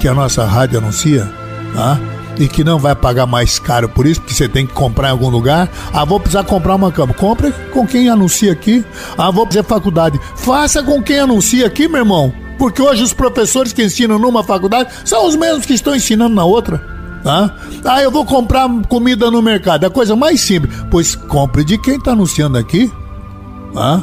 que 0.00 0.08
a 0.08 0.14
nossa 0.14 0.44
rádio 0.44 0.78
anuncia, 0.78 1.30
tá? 1.74 1.98
e 2.38 2.48
que 2.48 2.62
não 2.62 2.78
vai 2.78 2.94
pagar 2.94 3.26
mais 3.26 3.58
caro 3.58 3.88
por 3.88 4.06
isso, 4.06 4.20
porque 4.20 4.34
você 4.34 4.48
tem 4.48 4.66
que 4.66 4.72
comprar 4.72 5.08
em 5.08 5.12
algum 5.12 5.28
lugar. 5.28 5.68
Ah, 5.92 6.04
vou 6.04 6.20
precisar 6.20 6.44
comprar 6.44 6.74
uma 6.74 6.92
cama. 6.92 7.14
Compre 7.14 7.52
com 7.72 7.86
quem 7.86 8.08
anuncia 8.08 8.52
aqui. 8.52 8.84
Ah, 9.16 9.30
vou 9.30 9.46
fazer 9.46 9.64
faculdade. 9.64 10.20
Faça 10.36 10.82
com 10.82 11.02
quem 11.02 11.18
anuncia 11.18 11.66
aqui, 11.66 11.88
meu 11.88 12.00
irmão. 12.00 12.32
Porque 12.58 12.80
hoje 12.80 13.02
os 13.02 13.12
professores 13.12 13.72
que 13.72 13.84
ensinam 13.84 14.18
numa 14.18 14.42
faculdade 14.42 14.90
são 15.04 15.26
os 15.26 15.36
mesmos 15.36 15.66
que 15.66 15.74
estão 15.74 15.94
ensinando 15.94 16.34
na 16.34 16.44
outra. 16.44 16.82
Tá? 17.22 17.54
Ah, 17.84 18.02
eu 18.02 18.10
vou 18.10 18.24
comprar 18.24 18.68
comida 18.88 19.30
no 19.30 19.42
mercado. 19.42 19.84
É 19.84 19.86
a 19.86 19.90
coisa 19.90 20.14
mais 20.14 20.40
simples. 20.40 20.74
Pois 20.90 21.14
compre 21.14 21.64
de 21.64 21.76
quem 21.78 21.96
está 21.96 22.12
anunciando 22.12 22.56
aqui. 22.56 22.90
Tá? 23.74 24.02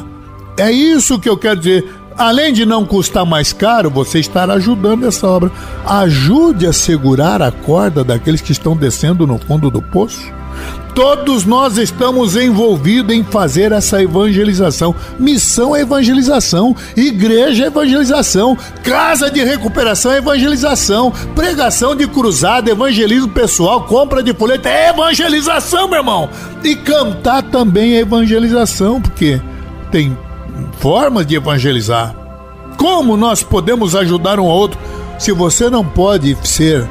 É 0.56 0.70
isso 0.70 1.18
que 1.18 1.28
eu 1.28 1.36
quero 1.36 1.60
dizer. 1.60 1.84
Além 2.16 2.52
de 2.52 2.64
não 2.64 2.84
custar 2.84 3.26
mais 3.26 3.52
caro, 3.52 3.90
você 3.90 4.20
estará 4.20 4.54
ajudando 4.54 5.06
essa 5.06 5.26
obra. 5.26 5.50
Ajude 5.84 6.66
a 6.66 6.72
segurar 6.72 7.42
a 7.42 7.50
corda 7.50 8.04
daqueles 8.04 8.40
que 8.40 8.52
estão 8.52 8.76
descendo 8.76 9.26
no 9.26 9.36
fundo 9.36 9.68
do 9.68 9.82
poço. 9.82 10.32
Todos 10.94 11.44
nós 11.44 11.76
estamos 11.76 12.36
envolvidos 12.36 13.12
em 13.12 13.24
fazer 13.24 13.72
essa 13.72 14.00
evangelização. 14.00 14.94
Missão 15.18 15.74
é 15.74 15.80
evangelização, 15.80 16.76
igreja 16.96 17.64
é 17.64 17.66
evangelização, 17.66 18.56
casa 18.84 19.28
de 19.28 19.42
recuperação 19.42 20.12
é 20.12 20.18
evangelização, 20.18 21.12
pregação 21.34 21.96
de 21.96 22.06
cruzada, 22.06 22.70
evangelismo 22.70 23.28
pessoal, 23.28 23.82
compra 23.86 24.22
de 24.22 24.32
folheto 24.32 24.68
é 24.68 24.90
evangelização, 24.90 25.88
meu 25.88 25.98
irmão. 25.98 26.30
E 26.62 26.76
cantar 26.76 27.42
também 27.42 27.96
é 27.96 28.00
evangelização, 28.00 29.00
porque 29.00 29.40
tem 29.90 30.16
formas 30.78 31.26
de 31.26 31.36
evangelizar. 31.36 32.14
Como 32.76 33.16
nós 33.16 33.42
podemos 33.42 33.94
ajudar 33.94 34.38
um 34.38 34.46
ao 34.46 34.56
outro 34.56 34.78
se 35.18 35.32
você 35.32 35.70
não 35.70 35.84
pode 35.84 36.36
ser 36.46 36.86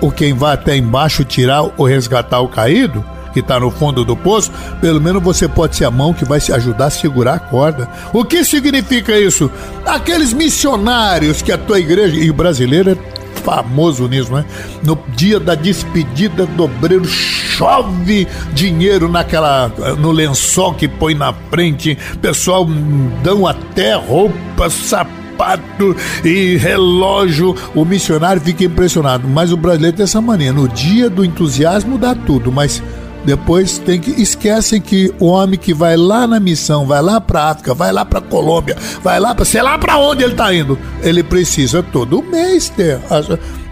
o 0.00 0.10
quem 0.10 0.32
vai 0.32 0.54
até 0.54 0.76
embaixo 0.76 1.24
tirar 1.24 1.62
ou 1.76 1.86
resgatar 1.86 2.40
o 2.40 2.48
caído? 2.48 3.04
que 3.32 3.40
está 3.40 3.60
no 3.60 3.70
fundo 3.70 4.04
do 4.04 4.16
poço, 4.16 4.50
pelo 4.80 5.00
menos 5.00 5.22
você 5.22 5.46
pode 5.46 5.76
ser 5.76 5.84
a 5.84 5.90
mão 5.90 6.12
que 6.12 6.24
vai 6.24 6.40
se 6.40 6.52
ajudar 6.52 6.86
a 6.86 6.90
segurar 6.90 7.34
a 7.34 7.38
corda. 7.38 7.88
O 8.12 8.24
que 8.24 8.44
significa 8.44 9.18
isso? 9.18 9.50
Aqueles 9.86 10.32
missionários 10.32 11.42
que 11.42 11.52
a 11.52 11.58
tua 11.58 11.78
igreja, 11.78 12.16
e 12.16 12.30
o 12.30 12.34
brasileiro 12.34 12.90
é 12.90 12.96
famoso 13.38 14.06
nisso, 14.08 14.32
né? 14.32 14.44
No 14.82 14.98
dia 15.16 15.40
da 15.40 15.54
despedida 15.54 16.46
do 16.46 16.64
obreiro, 16.64 17.04
chove 17.04 18.26
dinheiro 18.52 19.08
naquela 19.08 19.70
no 19.98 20.10
lençol 20.10 20.74
que 20.74 20.86
põe 20.86 21.14
na 21.14 21.32
frente. 21.50 21.96
Pessoal 22.20 22.66
dão 23.22 23.46
até 23.46 23.94
roupa, 23.94 24.68
sapato 24.70 25.96
e 26.24 26.56
relógio. 26.56 27.54
O 27.74 27.84
missionário 27.84 28.40
fica 28.40 28.64
impressionado. 28.64 29.26
Mas 29.26 29.52
o 29.52 29.56
brasileiro 29.56 29.96
tem 29.96 30.04
essa 30.04 30.20
mania. 30.20 30.52
No 30.52 30.68
dia 30.68 31.08
do 31.08 31.24
entusiasmo 31.24 31.98
dá 31.98 32.14
tudo, 32.14 32.52
mas 32.52 32.82
Depois 33.28 33.76
tem 33.76 34.00
que 34.00 34.22
esquecem 34.22 34.80
que 34.80 35.12
o 35.20 35.26
homem 35.26 35.58
que 35.58 35.74
vai 35.74 35.98
lá 35.98 36.26
na 36.26 36.40
missão, 36.40 36.86
vai 36.86 37.02
lá 37.02 37.20
para 37.20 37.50
África, 37.50 37.74
vai 37.74 37.92
lá 37.92 38.02
para 38.02 38.22
Colômbia, 38.22 38.74
vai 39.02 39.20
lá 39.20 39.34
para 39.34 39.44
sei 39.44 39.60
lá 39.60 39.76
para 39.76 39.98
onde 39.98 40.24
ele 40.24 40.34
tá 40.34 40.54
indo, 40.54 40.78
ele 41.02 41.22
precisa 41.22 41.82
todo 41.82 42.22
mês 42.22 42.70
ter. 42.70 42.98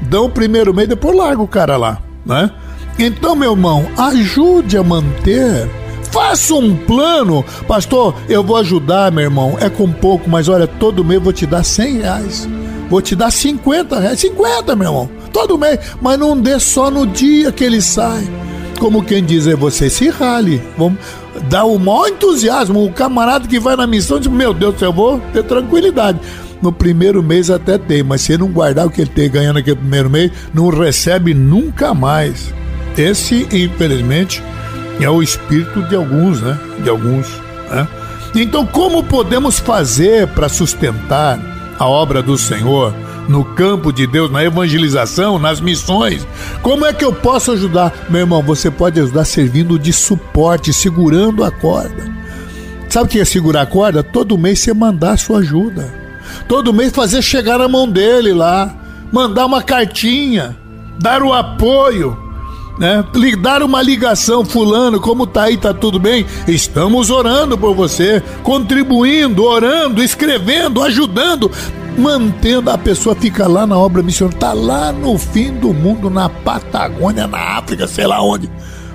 Dão 0.03 0.27
o 0.27 0.31
primeiro 0.31 0.75
mês, 0.75 0.87
depois 0.87 1.17
larga 1.17 1.41
o 1.41 1.49
cara 1.49 1.79
lá, 1.79 2.03
né? 2.27 2.51
Então, 2.99 3.35
meu 3.35 3.53
irmão, 3.53 3.87
ajude 3.97 4.77
a 4.77 4.83
manter 4.83 5.67
Faça 6.11 6.55
um 6.55 6.77
plano. 6.77 7.43
Pastor, 7.67 8.15
eu 8.29 8.45
vou 8.45 8.59
ajudar, 8.59 9.11
meu 9.11 9.25
irmão. 9.25 9.57
É 9.59 9.71
com 9.71 9.91
pouco, 9.91 10.29
mas 10.29 10.49
olha, 10.49 10.67
todo 10.67 11.03
mês 11.03 11.17
eu 11.19 11.25
vou 11.25 11.33
te 11.33 11.47
dar 11.47 11.65
100 11.65 11.99
reais. 11.99 12.49
Vou 12.91 13.01
te 13.01 13.17
dar 13.17 13.31
50 13.31 13.99
reais. 13.99 14.21
50, 14.21 14.77
meu 14.77 14.89
irmão. 14.89 15.11
Todo 15.33 15.59
mês. 15.59 15.81
Mas 16.01 16.19
não 16.19 16.39
dê 16.39 16.61
só 16.61 16.91
no 16.91 17.07
dia 17.07 17.51
que 17.51 17.65
ele 17.65 17.81
sai. 17.81 18.46
Como 18.77 19.03
quem 19.03 19.25
diz, 19.25 19.47
é 19.47 19.55
você 19.55 19.89
se 19.89 20.09
rale. 20.09 20.63
Vamos 20.77 20.99
dar 21.49 21.65
o 21.65 21.79
maior 21.79 22.09
entusiasmo. 22.09 22.85
O 22.85 22.93
camarada 22.93 23.49
que 23.49 23.59
vai 23.59 23.77
na 23.77 23.87
missão 23.87 24.19
diz: 24.19 24.31
Meu 24.31 24.53
Deus 24.53 24.81
eu 24.81 24.93
vou 24.93 25.21
ter 25.33 25.43
tranquilidade. 25.43 26.21
No 26.63 26.73
primeiro 26.73 27.23
mês 27.23 27.51
até 27.51 27.77
tem, 27.77 28.03
mas 28.03 28.23
se 28.23 28.37
não 28.39 28.49
guardar 28.49 28.87
o 28.87 28.91
que 28.91 29.03
ele 29.03 29.11
tem 29.11 29.31
ganhando 29.31 29.57
naquele 29.57 29.77
primeiro 29.77 30.09
mês, 30.09 30.33
não 30.55 30.69
recebe 30.69 31.35
nunca 31.35 31.93
mais. 31.93 32.53
Esse, 32.97 33.47
infelizmente, 33.53 34.43
é 35.01 35.09
o 35.09 35.23
espírito 35.23 35.83
de 35.83 35.95
alguns, 35.95 36.41
né? 36.41 36.59
De 36.83 36.89
alguns. 36.89 37.29
Né? 37.71 37.87
Então, 38.35 38.67
como 38.67 39.03
podemos 39.03 39.59
fazer 39.59 40.27
para 40.29 40.49
sustentar 40.49 41.39
a 41.79 41.87
obra 41.87 42.23
do 42.23 42.39
Senhor 42.39 42.95
no 43.29 43.45
campo 43.45 43.93
de 43.93 44.07
Deus, 44.07 44.31
na 44.31 44.45
evangelização, 44.45 45.39
nas 45.39 45.61
missões? 45.61 46.27
Como 46.63 46.85
é 46.85 46.93
que 46.93 47.05
eu 47.05 47.13
posso 47.13 47.53
ajudar? 47.53 48.07
Meu 48.09 48.21
irmão, 48.21 48.43
você 48.43 48.71
pode 48.71 49.01
ajudar 49.01 49.25
servindo 49.25 49.79
de 49.79 49.93
suporte, 49.93 50.73
segurando 50.73 51.45
a 51.45 51.51
corda. 51.51 52.15
Sabe 52.89 53.07
o 53.07 53.09
que 53.09 53.21
é 53.21 53.25
segurar 53.25 53.63
a 53.63 53.67
corda? 53.67 54.03
Todo 54.03 54.39
mês 54.39 54.61
você 54.61 54.73
mandar 54.73 55.13
a 55.13 55.17
sua 55.17 55.39
ajuda. 55.39 55.93
Todo 56.49 56.73
mês 56.73 56.93
fazer 56.93 57.23
chegar 57.23 57.59
na 57.59 57.69
mão 57.69 57.89
dele 57.89 58.33
lá. 58.33 58.75
Mandar 59.13 59.47
uma 59.47 59.63
cartinha. 59.63 60.57
Dar 60.99 61.23
o 61.23 61.33
apoio 61.33 62.27
né? 62.79 63.05
Dar 63.41 63.63
uma 63.63 63.83
ligação, 63.83 64.45
fulano, 64.45 65.01
como 65.01 65.27
tá 65.27 65.45
aí, 65.45 65.57
tá 65.57 65.73
tudo 65.73 65.99
bem? 65.99 66.27
Estamos 66.47 67.11
orando 67.11 67.57
por 67.57 67.75
você, 67.75 68.23
contribuindo, 68.43 69.45
orando, 69.45 70.03
escrevendo, 70.03 70.83
ajudando, 70.83 71.51
mantendo 71.97 72.71
a 72.71 72.79
pessoa 72.79 73.15
fica 73.15 73.47
lá 73.49 73.67
na 73.67 73.79
obra 73.79 74.03
missionária, 74.03 74.39
tá 74.39 74.53
lá 74.53 74.93
no 74.93 75.17
fim 75.19 75.53
do 75.53 75.73
mundo, 75.73 76.11
na 76.11 76.29
Patagônia, 76.29 77.27
na 77.27 77.59
África, 77.59 77.87
sei 77.87 78.07
lá 78.07 78.23
onde. 78.23 78.51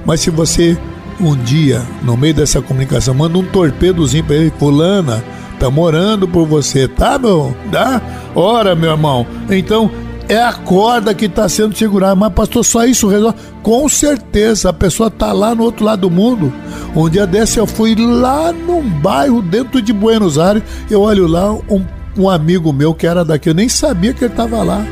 Mas 0.05 0.22
se 0.22 0.29
você 0.29 0.77
um 1.20 1.36
dia, 1.36 1.81
no 2.01 2.17
meio 2.17 2.34
dessa 2.34 2.62
comunicação, 2.62 3.13
manda 3.13 3.38
um 3.38 3.43
torpedozinho 3.43 4.24
para 4.24 4.36
ele, 4.36 4.53
fulana, 4.58 5.24
estamos 5.53 5.84
orando 5.84 6.27
por 6.27 6.48
você, 6.48 6.88
tá, 6.88 7.17
meu? 7.20 7.55
Tá? 7.72 8.01
Ora, 8.34 8.75
meu 8.75 8.91
irmão. 8.91 9.27
Então, 9.50 9.91
é 10.27 10.41
a 10.41 10.53
corda 10.53 11.13
que 11.13 11.25
está 11.25 11.48
sendo 11.48 11.75
segurada. 11.75 12.15
Mas, 12.15 12.34
pastor, 12.34 12.65
só 12.65 12.86
isso 12.86 13.08
resolve? 13.08 13.38
Com 13.62 13.88
certeza, 13.88 14.70
a 14.70 14.74
pessoa 14.74 15.08
está 15.08 15.31
lá 15.31 15.53
no 15.53 15.63
outro 15.63 15.86
lado 15.86 16.01
do 16.01 16.10
mundo. 16.10 16.51
Um 16.96 17.10
dia 17.10 17.27
desse 17.27 17.60
eu 17.60 17.67
fui 17.67 17.96
lá 17.96 18.51
num 18.51 18.81
bairro 18.81 19.41
dentro 19.41 19.81
de 19.81 19.93
Buenos 19.93 20.39
Aires. 20.39 20.63
Eu 20.89 21.01
olho 21.01 21.27
lá, 21.27 21.51
um, 21.51 21.86
um 22.18 22.30
amigo 22.30 22.72
meu 22.74 22.94
que 22.94 23.08
era 23.08 23.24
daqui, 23.24 23.50
eu 23.50 23.53
nem 23.53 23.70
sabia 23.70 24.13
que 24.13 24.24
ele 24.24 24.34
estava 24.34 24.63
lá. 24.63 24.86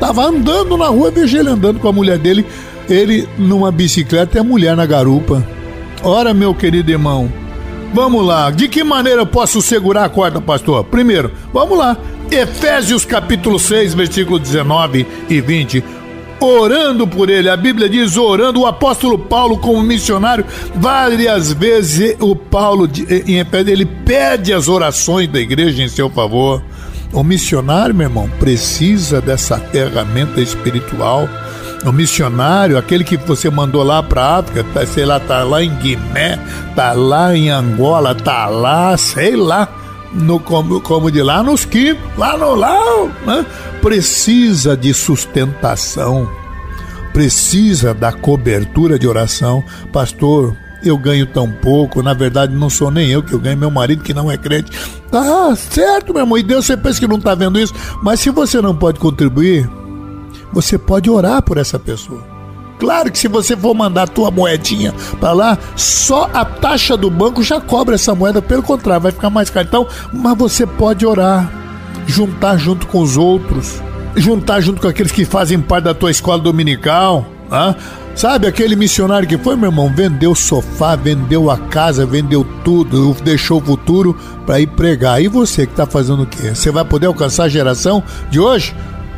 Tava 0.00 0.24
andando 0.24 0.76
na 0.76 0.86
rua, 0.86 1.10
vejo 1.10 1.36
ele 1.36 1.48
andando 1.48 1.78
com 1.78 1.88
a 1.88 1.92
mulher 1.92 2.18
dele, 2.18 2.44
ele 2.88 3.28
numa 3.38 3.70
bicicleta 3.70 4.36
e 4.36 4.40
a 4.40 4.44
mulher 4.44 4.76
na 4.76 4.86
garupa. 4.86 5.46
Ora, 6.02 6.34
meu 6.34 6.54
querido 6.54 6.90
irmão, 6.90 7.32
vamos 7.92 8.26
lá. 8.26 8.50
De 8.50 8.68
que 8.68 8.82
maneira 8.84 9.22
eu 9.22 9.26
posso 9.26 9.62
segurar 9.62 10.04
a 10.04 10.08
corda, 10.08 10.40
pastor? 10.40 10.84
Primeiro, 10.84 11.30
vamos 11.52 11.78
lá. 11.78 11.96
Efésios 12.30 13.04
capítulo 13.04 13.58
6, 13.58 13.94
versículo 13.94 14.38
19 14.38 15.06
e 15.28 15.40
20. 15.40 15.84
Orando 16.44 17.06
por 17.06 17.30
ele, 17.30 17.48
a 17.48 17.56
Bíblia 17.56 17.88
diz 17.88 18.18
orando, 18.18 18.60
o 18.60 18.66
apóstolo 18.66 19.18
Paulo, 19.18 19.56
como 19.56 19.82
missionário, 19.82 20.44
várias 20.74 21.52
vezes 21.52 22.16
o 22.20 22.36
Paulo 22.36 22.84
Efésios, 22.86 23.68
ele 23.68 23.86
pede 23.86 24.52
as 24.52 24.68
orações 24.68 25.26
da 25.26 25.40
igreja 25.40 25.82
em 25.82 25.88
seu 25.88 26.10
favor. 26.10 26.62
O 27.12 27.24
missionário, 27.24 27.94
meu 27.94 28.08
irmão, 28.08 28.28
precisa 28.38 29.20
dessa 29.22 29.56
ferramenta 29.56 30.40
espiritual. 30.40 31.28
O 31.84 31.92
missionário, 31.92 32.76
aquele 32.76 33.04
que 33.04 33.16
você 33.16 33.48
mandou 33.48 33.82
lá 33.82 34.02
para 34.02 34.38
África, 34.38 34.64
tá, 34.74 34.84
sei 34.84 35.06
lá, 35.06 35.18
tá 35.18 35.42
lá 35.44 35.62
em 35.62 35.74
Guiné, 35.76 36.38
tá 36.76 36.92
lá 36.92 37.34
em 37.34 37.48
Angola, 37.48 38.14
tá 38.14 38.46
lá, 38.46 38.96
sei 38.96 39.34
lá 39.34 39.83
no 40.14 40.38
como, 40.38 40.80
como 40.80 41.10
de 41.10 41.22
lá 41.22 41.42
nos 41.42 41.64
quintos, 41.64 42.02
lá 42.16 42.36
no 42.38 42.54
lá, 42.54 42.80
né? 43.26 43.44
precisa 43.82 44.76
de 44.76 44.94
sustentação, 44.94 46.30
precisa 47.12 47.92
da 47.92 48.12
cobertura 48.12 48.98
de 48.98 49.06
oração. 49.06 49.64
Pastor, 49.92 50.56
eu 50.82 50.96
ganho 50.96 51.26
tão 51.26 51.50
pouco, 51.50 52.02
na 52.02 52.14
verdade 52.14 52.54
não 52.54 52.70
sou 52.70 52.90
nem 52.90 53.10
eu 53.10 53.22
que 53.22 53.32
eu 53.32 53.38
ganho, 53.38 53.58
meu 53.58 53.70
marido 53.70 54.02
que 54.02 54.14
não 54.14 54.30
é 54.30 54.36
crente. 54.36 54.70
Tá 55.10 55.54
certo, 55.56 56.12
meu 56.12 56.22
irmão, 56.22 56.38
e 56.38 56.42
Deus 56.42 56.66
você 56.66 56.76
pensa 56.76 57.00
que 57.00 57.06
não 57.06 57.18
está 57.18 57.34
vendo 57.34 57.58
isso, 57.58 57.74
mas 58.02 58.20
se 58.20 58.30
você 58.30 58.60
não 58.60 58.74
pode 58.74 59.00
contribuir, 59.00 59.68
você 60.52 60.78
pode 60.78 61.10
orar 61.10 61.42
por 61.42 61.58
essa 61.58 61.78
pessoa. 61.78 62.33
Claro 62.84 63.10
que 63.10 63.18
se 63.18 63.28
você 63.28 63.56
for 63.56 63.72
mandar 63.72 64.02
a 64.02 64.06
tua 64.06 64.30
moedinha 64.30 64.92
para 65.18 65.32
lá, 65.32 65.58
só 65.74 66.28
a 66.34 66.44
taxa 66.44 66.98
do 66.98 67.08
banco 67.08 67.42
já 67.42 67.58
cobra 67.58 67.94
essa 67.94 68.14
moeda, 68.14 68.42
pelo 68.42 68.62
contrário, 68.62 69.00
vai 69.00 69.10
ficar 69.10 69.30
mais 69.30 69.48
caro. 69.48 69.66
Então, 69.66 69.88
mas 70.12 70.36
você 70.36 70.66
pode 70.66 71.06
orar, 71.06 71.50
juntar 72.06 72.58
junto 72.58 72.86
com 72.86 73.00
os 73.00 73.16
outros, 73.16 73.80
juntar 74.14 74.60
junto 74.60 74.82
com 74.82 74.88
aqueles 74.88 75.12
que 75.12 75.24
fazem 75.24 75.62
parte 75.62 75.84
da 75.84 75.94
tua 75.94 76.10
escola 76.10 76.38
dominical, 76.38 77.26
ah? 77.50 77.74
Sabe 78.14 78.46
aquele 78.46 78.76
missionário 78.76 79.26
que 79.26 79.38
foi, 79.38 79.56
meu 79.56 79.70
irmão? 79.70 79.90
Vendeu 79.90 80.32
o 80.32 80.36
sofá, 80.36 80.94
vendeu 80.94 81.50
a 81.50 81.56
casa, 81.56 82.04
vendeu 82.04 82.46
tudo, 82.62 83.16
deixou 83.24 83.62
o 83.62 83.64
futuro 83.64 84.14
para 84.44 84.60
ir 84.60 84.66
pregar. 84.66 85.22
E 85.22 85.26
você 85.26 85.64
que 85.64 85.72
está 85.72 85.86
fazendo 85.86 86.24
o 86.24 86.26
quê? 86.26 86.54
Você 86.54 86.70
vai 86.70 86.84
poder 86.84 87.06
alcançar 87.06 87.44
a 87.44 87.48
geração 87.48 88.02
de 88.30 88.38
hoje? 88.38 88.74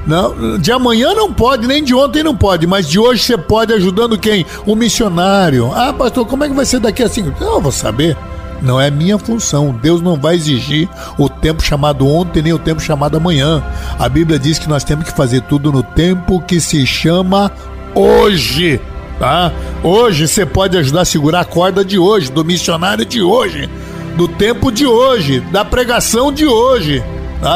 Não, 0.07 0.57
de 0.57 0.71
amanhã 0.71 1.15
não 1.15 1.33
pode, 1.33 1.67
nem 1.67 1.83
de 1.83 1.93
ontem 1.93 2.23
não 2.23 2.37
pode, 2.37 2.65
mas 2.65 2.89
de 2.89 2.99
hoje 2.99 3.25
você 3.25 3.37
pode 3.37 3.73
ajudando 3.73 4.17
quem? 4.17 4.47
O 4.65 4.77
missionário. 4.77 5.73
Ah, 5.75 5.93
pastor, 5.93 6.25
como 6.25 6.45
é 6.45 6.49
que 6.49 6.55
vai 6.55 6.65
ser 6.65 6.79
daqui 6.79 7.03
a 7.03 7.09
cinco? 7.09 7.33
Eu 7.43 7.61
vou 7.61 7.73
saber. 7.73 8.17
Não 8.63 8.81
é 8.81 8.89
minha 8.89 9.19
função. 9.19 9.77
Deus 9.83 10.01
não 10.01 10.17
vai 10.17 10.37
exigir 10.37 10.89
o 11.19 11.29
tempo 11.29 11.63
chamado 11.63 12.07
ontem 12.07 12.41
nem 12.41 12.53
o 12.53 12.59
tempo 12.59 12.81
chamado 12.81 13.17
amanhã. 13.17 13.63
A 13.99 14.09
Bíblia 14.09 14.39
diz 14.39 14.59
que 14.59 14.69
nós 14.69 14.85
temos 14.85 15.07
que 15.07 15.17
fazer 15.17 15.43
tudo 15.43 15.73
no 15.73 15.83
tempo 15.83 16.41
que 16.41 16.61
se 16.61 16.87
chama 16.87 17.51
hoje. 17.95 18.81
Tá? 19.19 19.53
Hoje 19.83 20.29
você 20.29 20.47
pode 20.47 20.79
ajudar 20.79 21.01
a 21.01 21.05
segurar 21.05 21.41
a 21.41 21.45
corda 21.45 21.85
de 21.85 21.99
hoje, 21.99 22.31
do 22.31 22.45
missionário 22.45 23.05
de 23.05 23.23
hoje, 23.23 23.69
do 24.17 24.29
tempo 24.29 24.71
de 24.71 24.87
hoje, 24.87 25.41
da 25.51 25.65
pregação 25.65 26.31
de 26.31 26.47
hoje 26.47 27.03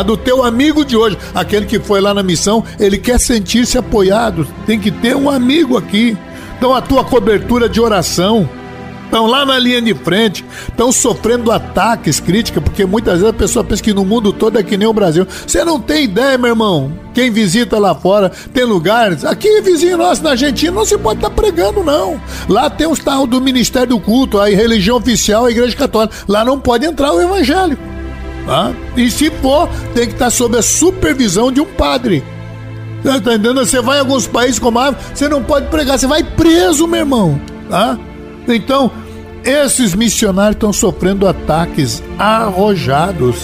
do 0.05 0.17
teu 0.17 0.45
amigo 0.45 0.85
de 0.85 0.97
hoje, 0.97 1.19
aquele 1.35 1.67
que 1.67 1.79
foi 1.79 2.01
lá 2.01 2.15
na 2.15 2.23
missão, 2.23 2.65
ele 2.79 2.99
quer 2.99 3.19
sentir-se 3.19 3.79
apoiado, 3.79 4.47
tem 4.67 4.79
que 4.79 4.91
ter 4.91 5.17
um 5.17 5.29
amigo 5.29 5.77
aqui. 5.77 6.17
Então 6.57 6.75
a 6.75 6.81
tua 6.81 7.03
cobertura 7.05 7.69
de 7.69 7.81
oração, 7.81 8.49
estão 9.11 9.27
lá 9.27 9.45
na 9.45 9.59
linha 9.59 9.83
de 9.83 9.93
frente, 9.93 10.45
estão 10.69 10.93
sofrendo 10.93 11.51
ataques, 11.51 12.21
críticas, 12.21 12.63
porque 12.63 12.87
muitas 12.87 13.15
vezes 13.15 13.29
a 13.29 13.33
pessoa 13.33 13.65
pensa 13.65 13.83
que 13.83 13.93
no 13.93 14.05
mundo 14.05 14.33
todo 14.33 14.59
é 14.59 14.63
que 14.63 14.77
nem 14.77 14.87
o 14.87 14.93
Brasil. 14.93 15.27
Você 15.47 15.65
não 15.65 15.81
tem 15.81 16.05
ideia, 16.05 16.39
meu 16.39 16.51
irmão. 16.51 16.93
Quem 17.13 17.31
visita 17.31 17.79
lá 17.79 17.95
fora, 17.95 18.31
tem 18.55 18.65
lugares. 18.65 19.25
Aqui, 19.25 19.61
vizinho 19.63 19.99
nosso 19.99 20.23
na 20.23 20.31
Argentina, 20.31 20.73
não 20.73 20.85
se 20.85 20.97
pode 20.97 21.19
estar 21.19 21.31
tá 21.31 21.35
pregando, 21.35 21.83
não. 21.83 22.21
Lá 22.49 22.71
tem 22.71 22.87
os 22.87 23.01
tal 23.01 23.27
do 23.27 23.41
Ministério 23.41 23.89
do 23.89 24.01
Culto, 24.01 24.39
a 24.39 24.49
religião 24.49 24.97
oficial, 24.97 25.47
a 25.47 25.51
Igreja 25.51 25.77
Católica. 25.77 26.15
Lá 26.29 26.45
não 26.45 26.61
pode 26.61 26.87
entrar 26.87 27.13
o 27.13 27.21
Evangelho. 27.21 27.77
Tá? 28.51 28.73
E 28.97 29.09
se 29.13 29.31
for, 29.31 29.69
tem 29.95 30.09
que 30.09 30.15
estar 30.15 30.29
sob 30.29 30.59
a 30.59 30.63
supervisão 30.63 31.53
de 31.53 31.61
um 31.61 31.65
padre. 31.65 32.25
Tá 33.01 33.19
entendendo? 33.19 33.65
Você 33.65 33.81
vai 33.81 33.99
em 33.99 34.01
alguns 34.01 34.27
países 34.27 34.59
como 34.59 34.77
a 34.81 34.91
você 34.91 35.29
não 35.29 35.41
pode 35.41 35.69
pregar, 35.69 35.97
você 35.97 36.09
vai 36.09 36.25
preso, 36.25 36.89
meu 36.89 36.99
irmão. 36.99 37.41
Tá? 37.71 37.97
Então, 38.49 38.91
esses 39.45 39.95
missionários 39.95 40.57
estão 40.57 40.73
sofrendo 40.73 41.29
ataques 41.29 42.03
arrojados, 42.19 43.37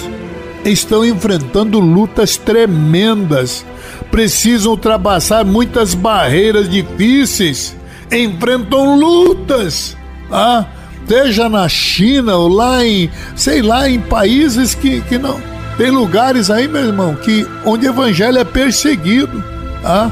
estão 0.64 1.05
enfrentando 1.05 1.79
lutas 1.79 2.37
tremendas, 2.37 3.64
precisam 4.11 4.73
ultrapassar 4.73 5.45
muitas 5.45 5.95
barreiras 5.95 6.69
difíceis, 6.69 7.77
enfrentam 8.11 8.99
lutas. 8.99 9.97
Tá? 10.29 10.69
Seja 11.09 11.49
na 11.49 11.69
China 11.69 12.37
ou 12.37 12.49
lá 12.49 12.85
em, 12.85 13.11
sei 13.35 13.62
lá, 13.62 13.88
em 13.88 14.01
países 14.01 14.75
que, 14.75 15.01
que 15.03 15.19
não. 15.19 15.40
Tem 15.77 15.90
lugares 15.90 16.51
aí, 16.51 16.66
meu 16.66 16.85
irmão, 16.85 17.14
que 17.14 17.47
onde 17.64 17.87
o 17.87 17.90
evangelho 17.90 18.38
é 18.38 18.45
perseguido, 18.45 19.42
tá? 19.83 20.11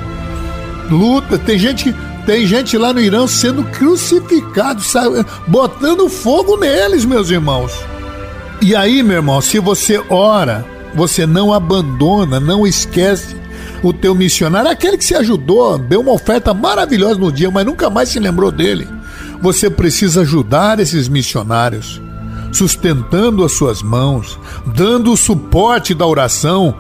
Luta, 0.91 1.39
tem 1.39 1.59
gente 1.59 1.95
Tem 2.27 2.47
gente 2.47 2.79
lá 2.79 2.91
no 2.91 3.01
Irã 3.01 3.27
sendo 3.27 3.65
crucificado, 3.65 4.81
sabe? 4.81 5.25
botando 5.47 6.09
fogo 6.09 6.57
neles, 6.57 7.05
meus 7.05 7.29
irmãos. 7.29 7.73
E 8.63 8.75
aí, 8.75 9.03
meu 9.03 9.17
irmão, 9.17 9.43
se 9.43 9.59
você 9.59 10.03
ora, 10.09 10.65
você 10.95 11.27
não 11.27 11.53
abandona, 11.53 12.41
não 12.41 12.67
esquece 12.67 13.37
o 13.83 13.93
teu 13.93 14.15
missionário, 14.15 14.71
aquele 14.71 14.97
que 14.97 15.05
se 15.05 15.15
ajudou, 15.15 15.77
deu 15.77 16.01
uma 16.01 16.13
oferta 16.13 16.55
maravilhosa 16.55 17.21
no 17.21 17.31
dia, 17.31 17.51
mas 17.51 17.67
nunca 17.67 17.91
mais 17.91 18.09
se 18.09 18.19
lembrou 18.19 18.51
dele. 18.51 18.89
Você 19.45 19.69
precisa 19.69 20.23
ajudar 20.23 20.81
esses 20.81 21.07
missionários, 21.07 22.01
sustentando 22.51 23.45
as 23.45 23.53
suas 23.53 23.83
mãos, 23.83 24.41
dando 24.65 25.13
o 25.13 25.19
suporte 25.19 25.93
da 25.93 26.07
oração. 26.07 26.75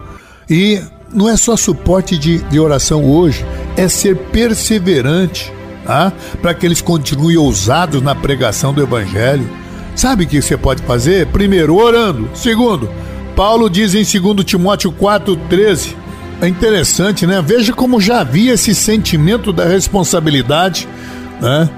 E 0.49 0.81
não 1.13 1.29
é 1.29 1.37
só 1.37 1.59
suporte 1.59 2.17
de, 2.17 2.39
de 2.39 2.59
oração 2.59 3.05
hoje, 3.05 3.45
é 3.77 3.87
ser 3.87 4.17
perseverante, 4.17 5.53
tá? 5.85 6.11
para 6.41 6.55
que 6.55 6.65
eles 6.65 6.81
continuem 6.81 7.37
ousados 7.37 8.01
na 8.01 8.15
pregação 8.15 8.73
do 8.73 8.83
Evangelho. 8.83 9.47
Sabe 9.95 10.25
o 10.25 10.27
que 10.27 10.41
você 10.41 10.57
pode 10.57 10.83
fazer? 10.85 11.27
Primeiro, 11.27 11.77
orando. 11.77 12.31
Segundo, 12.33 12.89
Paulo 13.37 13.69
diz 13.69 13.95
em 13.95 14.21
2 14.21 14.43
Timóteo 14.43 14.91
4,13. 14.91 15.95
É 16.41 16.49
interessante, 16.49 17.27
né? 17.27 17.45
Veja 17.47 17.75
como 17.75 18.01
já 18.01 18.21
havia 18.21 18.55
esse 18.55 18.75
sentimento 18.75 19.53
da 19.53 19.67
responsabilidade, 19.67 20.89
né? 21.43 21.69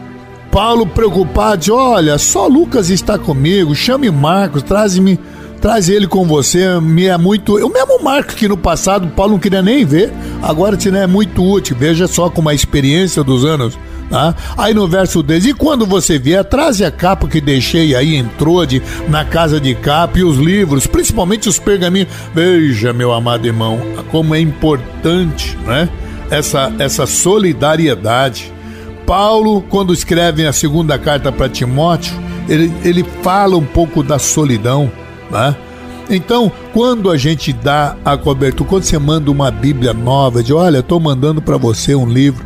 Paulo 0.50 0.86
preocupado, 0.86 1.74
olha, 1.74 2.18
só 2.18 2.46
Lucas 2.46 2.90
está 2.90 3.18
comigo, 3.18 3.74
chame 3.74 4.10
Marcos, 4.10 4.62
traz-me, 4.62 5.18
traz 5.60 5.88
ele 5.88 6.06
com 6.06 6.24
você, 6.24 6.80
me 6.80 7.06
é 7.06 7.16
muito, 7.18 7.56
o 7.56 7.72
mesmo 7.72 8.02
Marcos 8.02 8.34
que 8.34 8.48
no 8.48 8.56
passado 8.56 9.08
Paulo 9.08 9.32
não 9.32 9.38
queria 9.38 9.62
nem 9.62 9.84
ver, 9.84 10.12
agora 10.42 10.76
te 10.76 10.88
é 10.88 11.06
muito 11.06 11.42
útil, 11.44 11.76
veja 11.78 12.06
só 12.06 12.30
como 12.30 12.48
a 12.48 12.54
experiência 12.54 13.22
dos 13.22 13.44
anos 13.44 13.78
Tá? 14.08 14.34
Aí 14.56 14.72
no 14.72 14.86
verso 14.86 15.22
10, 15.22 15.46
e 15.46 15.54
quando 15.54 15.84
você 15.84 16.18
vier, 16.18 16.44
traze 16.44 16.84
a 16.84 16.90
capa 16.90 17.26
que 17.26 17.40
deixei 17.40 17.94
aí 17.94 18.14
em 18.14 18.24
Trode, 18.24 18.82
na 19.08 19.24
casa 19.24 19.60
de 19.60 19.74
capa, 19.74 20.18
e 20.18 20.22
os 20.22 20.36
livros, 20.38 20.86
principalmente 20.86 21.48
os 21.48 21.58
pergaminhos. 21.58 22.08
Veja, 22.32 22.92
meu 22.92 23.12
amado 23.12 23.46
irmão, 23.46 23.80
como 24.10 24.34
é 24.34 24.40
importante 24.40 25.58
né? 25.66 25.88
essa, 26.30 26.72
essa 26.78 27.06
solidariedade. 27.06 28.52
Paulo, 29.06 29.62
quando 29.62 29.94
escreve 29.94 30.44
a 30.44 30.52
segunda 30.52 30.98
carta 30.98 31.30
para 31.30 31.48
Timóteo, 31.48 32.14
ele, 32.48 32.72
ele 32.84 33.04
fala 33.22 33.56
um 33.56 33.64
pouco 33.64 34.02
da 34.02 34.18
solidão. 34.18 34.90
Né? 35.30 35.56
Então, 36.10 36.50
quando 36.72 37.10
a 37.10 37.16
gente 37.16 37.52
dá 37.52 37.96
a 38.04 38.16
cobertura, 38.16 38.68
quando 38.68 38.82
você 38.82 38.98
manda 38.98 39.30
uma 39.30 39.50
Bíblia 39.50 39.94
nova, 39.94 40.42
de 40.42 40.52
olha, 40.52 40.78
estou 40.78 40.98
mandando 40.98 41.40
para 41.40 41.56
você 41.56 41.94
um 41.94 42.06
livro 42.06 42.44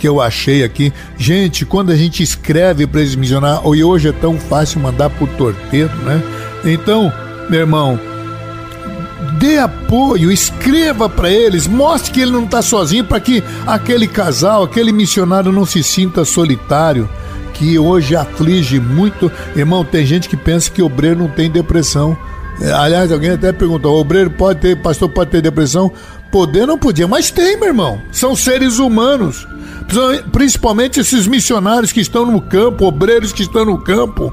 que 0.00 0.08
eu 0.08 0.20
achei 0.20 0.64
aqui. 0.64 0.92
Gente, 1.16 1.64
quando 1.64 1.90
a 1.90 1.96
gente 1.96 2.22
escreve 2.22 2.86
para 2.86 3.00
eles 3.00 3.14
missionar, 3.14 3.60
e 3.64 3.84
hoje 3.84 4.08
é 4.08 4.12
tão 4.12 4.38
fácil 4.38 4.80
mandar 4.80 5.10
por 5.10 5.28
torpedo, 5.28 5.94
né? 5.98 6.22
Então, 6.64 7.12
meu 7.48 7.60
irmão, 7.60 8.00
dê 9.40 9.56
apoio, 9.56 10.30
escreva 10.30 11.08
para 11.08 11.30
eles, 11.30 11.66
mostre 11.66 12.12
que 12.12 12.20
ele 12.20 12.30
não 12.30 12.44
está 12.44 12.60
sozinho, 12.60 13.04
para 13.04 13.18
que 13.18 13.42
aquele 13.66 14.06
casal, 14.06 14.62
aquele 14.62 14.92
missionário 14.92 15.50
não 15.50 15.64
se 15.64 15.82
sinta 15.82 16.26
solitário, 16.26 17.08
que 17.54 17.78
hoje 17.78 18.14
aflige 18.14 18.78
muito. 18.78 19.32
Irmão, 19.56 19.82
tem 19.82 20.04
gente 20.04 20.28
que 20.28 20.36
pensa 20.36 20.70
que 20.70 20.82
obreiro 20.82 21.20
não 21.20 21.28
tem 21.28 21.50
depressão. 21.50 22.16
É, 22.60 22.70
aliás, 22.70 23.10
alguém 23.10 23.30
até 23.30 23.50
perguntou: 23.50 23.98
obreiro 23.98 24.30
pode 24.30 24.60
ter, 24.60 24.76
pastor 24.82 25.08
pode 25.08 25.30
ter 25.30 25.40
depressão? 25.40 25.90
Poder 26.30 26.66
não 26.66 26.78
podia, 26.78 27.08
mas 27.08 27.30
tem, 27.30 27.56
meu 27.56 27.68
irmão. 27.68 28.00
São 28.12 28.36
seres 28.36 28.78
humanos 28.78 29.48
principalmente 30.30 31.00
esses 31.00 31.26
missionários 31.26 31.92
que 31.92 32.00
estão 32.00 32.24
no 32.24 32.40
campo, 32.40 32.84
obreiros 32.84 33.32
que 33.32 33.42
estão 33.42 33.64
no 33.64 33.78
campo. 33.78 34.32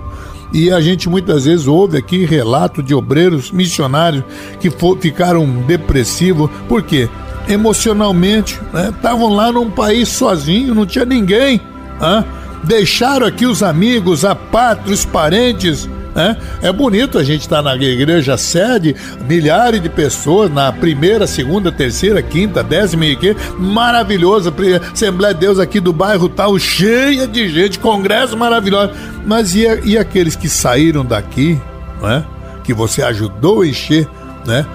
E 0.53 0.71
a 0.71 0.79
gente 0.79 1.09
muitas 1.09 1.45
vezes 1.45 1.67
ouve 1.67 1.97
aqui 1.97 2.25
relato 2.25 2.81
de 2.81 2.93
obreiros 2.93 3.51
missionários 3.51 4.23
que 4.59 4.69
for, 4.69 4.97
ficaram 4.97 5.45
depressivos, 5.67 6.49
por 6.67 6.83
quê? 6.83 7.09
Emocionalmente, 7.49 8.59
estavam 8.95 9.29
né? 9.29 9.35
lá 9.35 9.51
num 9.51 9.69
país 9.69 10.09
sozinho, 10.09 10.73
não 10.73 10.85
tinha 10.85 11.05
ninguém. 11.05 11.61
Né? 11.99 12.25
Deixaram 12.63 13.27
aqui 13.27 13.45
os 13.45 13.61
amigos, 13.61 14.25
a 14.25 14.35
pátria, 14.35 14.93
os 14.93 15.05
parentes, 15.05 15.89
né? 16.17 16.35
É 16.63 16.71
bonito 16.71 17.19
a 17.19 17.23
gente 17.23 17.41
estar 17.41 17.57
tá 17.57 17.61
na 17.61 17.75
igreja 17.75 18.35
sede, 18.37 18.95
milhares 19.29 19.79
de 19.79 19.87
pessoas 19.87 20.51
na 20.51 20.71
primeira, 20.71 21.27
segunda, 21.27 21.71
terceira, 21.71 22.23
quinta, 22.23 22.63
décima 22.63 23.05
e 23.05 23.15
que 23.15 23.37
maravilhosa 23.59 24.51
Assembleia 24.91 25.31
de 25.35 25.41
Deus 25.41 25.59
aqui 25.59 25.79
do 25.79 25.93
bairro 25.93 26.27
tal, 26.27 26.57
cheia 26.57 27.27
de 27.27 27.47
gente, 27.47 27.77
congresso 27.77 28.35
maravilhoso. 28.35 28.93
Mas 29.27 29.53
e, 29.53 29.67
e 29.85 29.95
aqueles 29.95 30.35
que 30.35 30.49
saíram 30.49 31.05
daqui, 31.05 31.61
né? 32.01 32.25
Que 32.63 32.73
você 32.73 33.03
ajudou 33.03 33.61
a 33.61 33.67
encher, 33.67 34.09
né? 34.43 34.65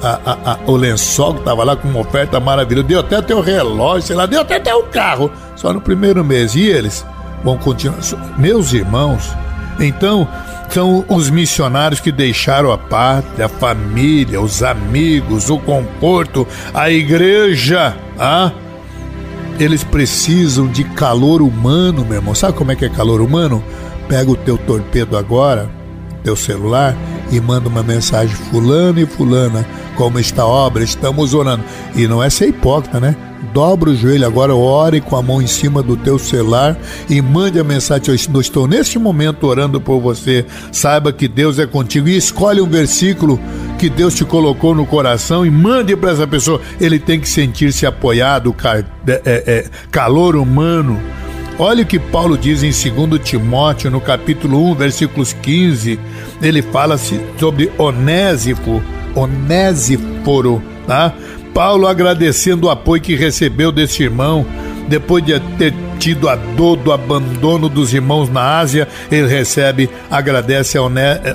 A, 0.00 0.20
a, 0.24 0.52
a, 0.52 0.58
o 0.66 0.76
lençol 0.76 1.34
que 1.34 1.40
estava 1.40 1.64
lá 1.64 1.74
com 1.74 1.88
uma 1.88 2.00
oferta 2.00 2.38
maravilhosa, 2.38 2.86
deu 2.86 3.00
até 3.00 3.20
teu 3.20 3.40
relógio, 3.40 4.02
sei 4.06 4.16
lá, 4.16 4.26
deu 4.26 4.40
até 4.40 4.60
teu 4.60 4.84
carro, 4.84 5.32
só 5.56 5.72
no 5.72 5.80
primeiro 5.80 6.24
mês. 6.24 6.54
E 6.54 6.62
eles 6.64 7.04
vão 7.42 7.58
continuar. 7.58 7.98
Meus 8.38 8.72
irmãos, 8.72 9.32
então 9.80 10.28
são 10.72 11.04
os 11.08 11.28
missionários 11.28 12.00
que 12.00 12.10
deixaram 12.10 12.72
a 12.72 12.78
pátria, 12.78 13.46
a 13.46 13.48
família, 13.48 14.40
os 14.40 14.62
amigos, 14.62 15.50
o 15.50 15.58
conforto, 15.58 16.46
a 16.72 16.90
igreja. 16.90 17.94
Ah? 18.18 18.50
Eles 19.60 19.84
precisam 19.84 20.66
de 20.66 20.82
calor 20.84 21.42
humano, 21.42 22.04
meu 22.04 22.14
irmão. 22.14 22.34
Sabe 22.34 22.56
como 22.56 22.72
é 22.72 22.76
que 22.76 22.86
é 22.86 22.88
calor 22.88 23.20
humano? 23.20 23.62
Pega 24.08 24.30
o 24.30 24.36
teu 24.36 24.56
torpedo 24.56 25.16
agora, 25.16 25.70
teu 26.24 26.34
celular, 26.34 26.96
e 27.30 27.38
manda 27.38 27.68
uma 27.68 27.82
mensagem: 27.82 28.34
Fulano 28.34 28.98
e 28.98 29.06
Fulana, 29.06 29.66
como 29.96 30.18
está 30.18 30.42
a 30.42 30.46
obra? 30.46 30.82
Estamos 30.82 31.34
orando. 31.34 31.64
E 31.94 32.06
não 32.06 32.22
é 32.22 32.30
ser 32.30 32.48
hipócrita, 32.48 33.00
né? 33.00 33.16
dobra 33.52 33.90
o 33.90 33.94
joelho 33.94 34.26
agora, 34.26 34.54
ore 34.54 35.00
com 35.00 35.16
a 35.16 35.22
mão 35.22 35.42
em 35.42 35.46
cima 35.46 35.82
do 35.82 35.96
teu 35.96 36.18
celular 36.18 36.76
e 37.08 37.20
mande 37.20 37.58
a 37.58 37.64
mensagem. 37.64 38.08
Eu 38.08 38.40
estou 38.40 38.66
neste 38.66 38.98
momento 38.98 39.46
orando 39.46 39.80
por 39.80 40.00
você. 40.00 40.44
Saiba 40.70 41.12
que 41.12 41.28
Deus 41.28 41.58
é 41.58 41.66
contigo 41.66 42.08
e 42.08 42.16
escolhe 42.16 42.60
um 42.60 42.68
versículo 42.68 43.38
que 43.78 43.90
Deus 43.90 44.14
te 44.14 44.24
colocou 44.24 44.74
no 44.74 44.86
coração 44.86 45.44
e 45.44 45.50
mande 45.50 45.96
para 45.96 46.12
essa 46.12 46.26
pessoa. 46.26 46.60
Ele 46.80 46.98
tem 46.98 47.20
que 47.20 47.28
sentir-se 47.28 47.84
apoiado, 47.84 48.54
é, 48.64 48.84
é, 49.06 49.22
é, 49.24 49.64
calor 49.90 50.36
humano. 50.36 51.00
Olha 51.58 51.82
o 51.82 51.86
que 51.86 51.98
Paulo 51.98 52.36
diz 52.36 52.62
em 52.62 52.70
2 52.70 53.20
Timóteo, 53.22 53.90
no 53.90 54.00
capítulo 54.00 54.70
1, 54.70 54.74
versículos 54.74 55.32
15. 55.32 55.98
Ele 56.40 56.62
fala 56.62 56.96
sobre 57.38 57.70
Onésifo, 57.78 58.82
Onésiforo, 59.14 60.62
tá? 60.86 61.12
Paulo 61.52 61.86
agradecendo 61.86 62.66
o 62.66 62.70
apoio 62.70 63.02
que 63.02 63.14
recebeu 63.14 63.70
desse 63.70 64.02
irmão, 64.02 64.46
depois 64.88 65.24
de 65.24 65.38
ter 65.58 65.74
tido 65.98 66.28
a 66.28 66.34
dor 66.34 66.76
do 66.76 66.90
abandono 66.90 67.68
dos 67.68 67.92
irmãos 67.92 68.30
na 68.30 68.58
Ásia, 68.58 68.88
ele 69.10 69.28
recebe, 69.28 69.90
agradece 70.10 70.78
a 70.78 70.82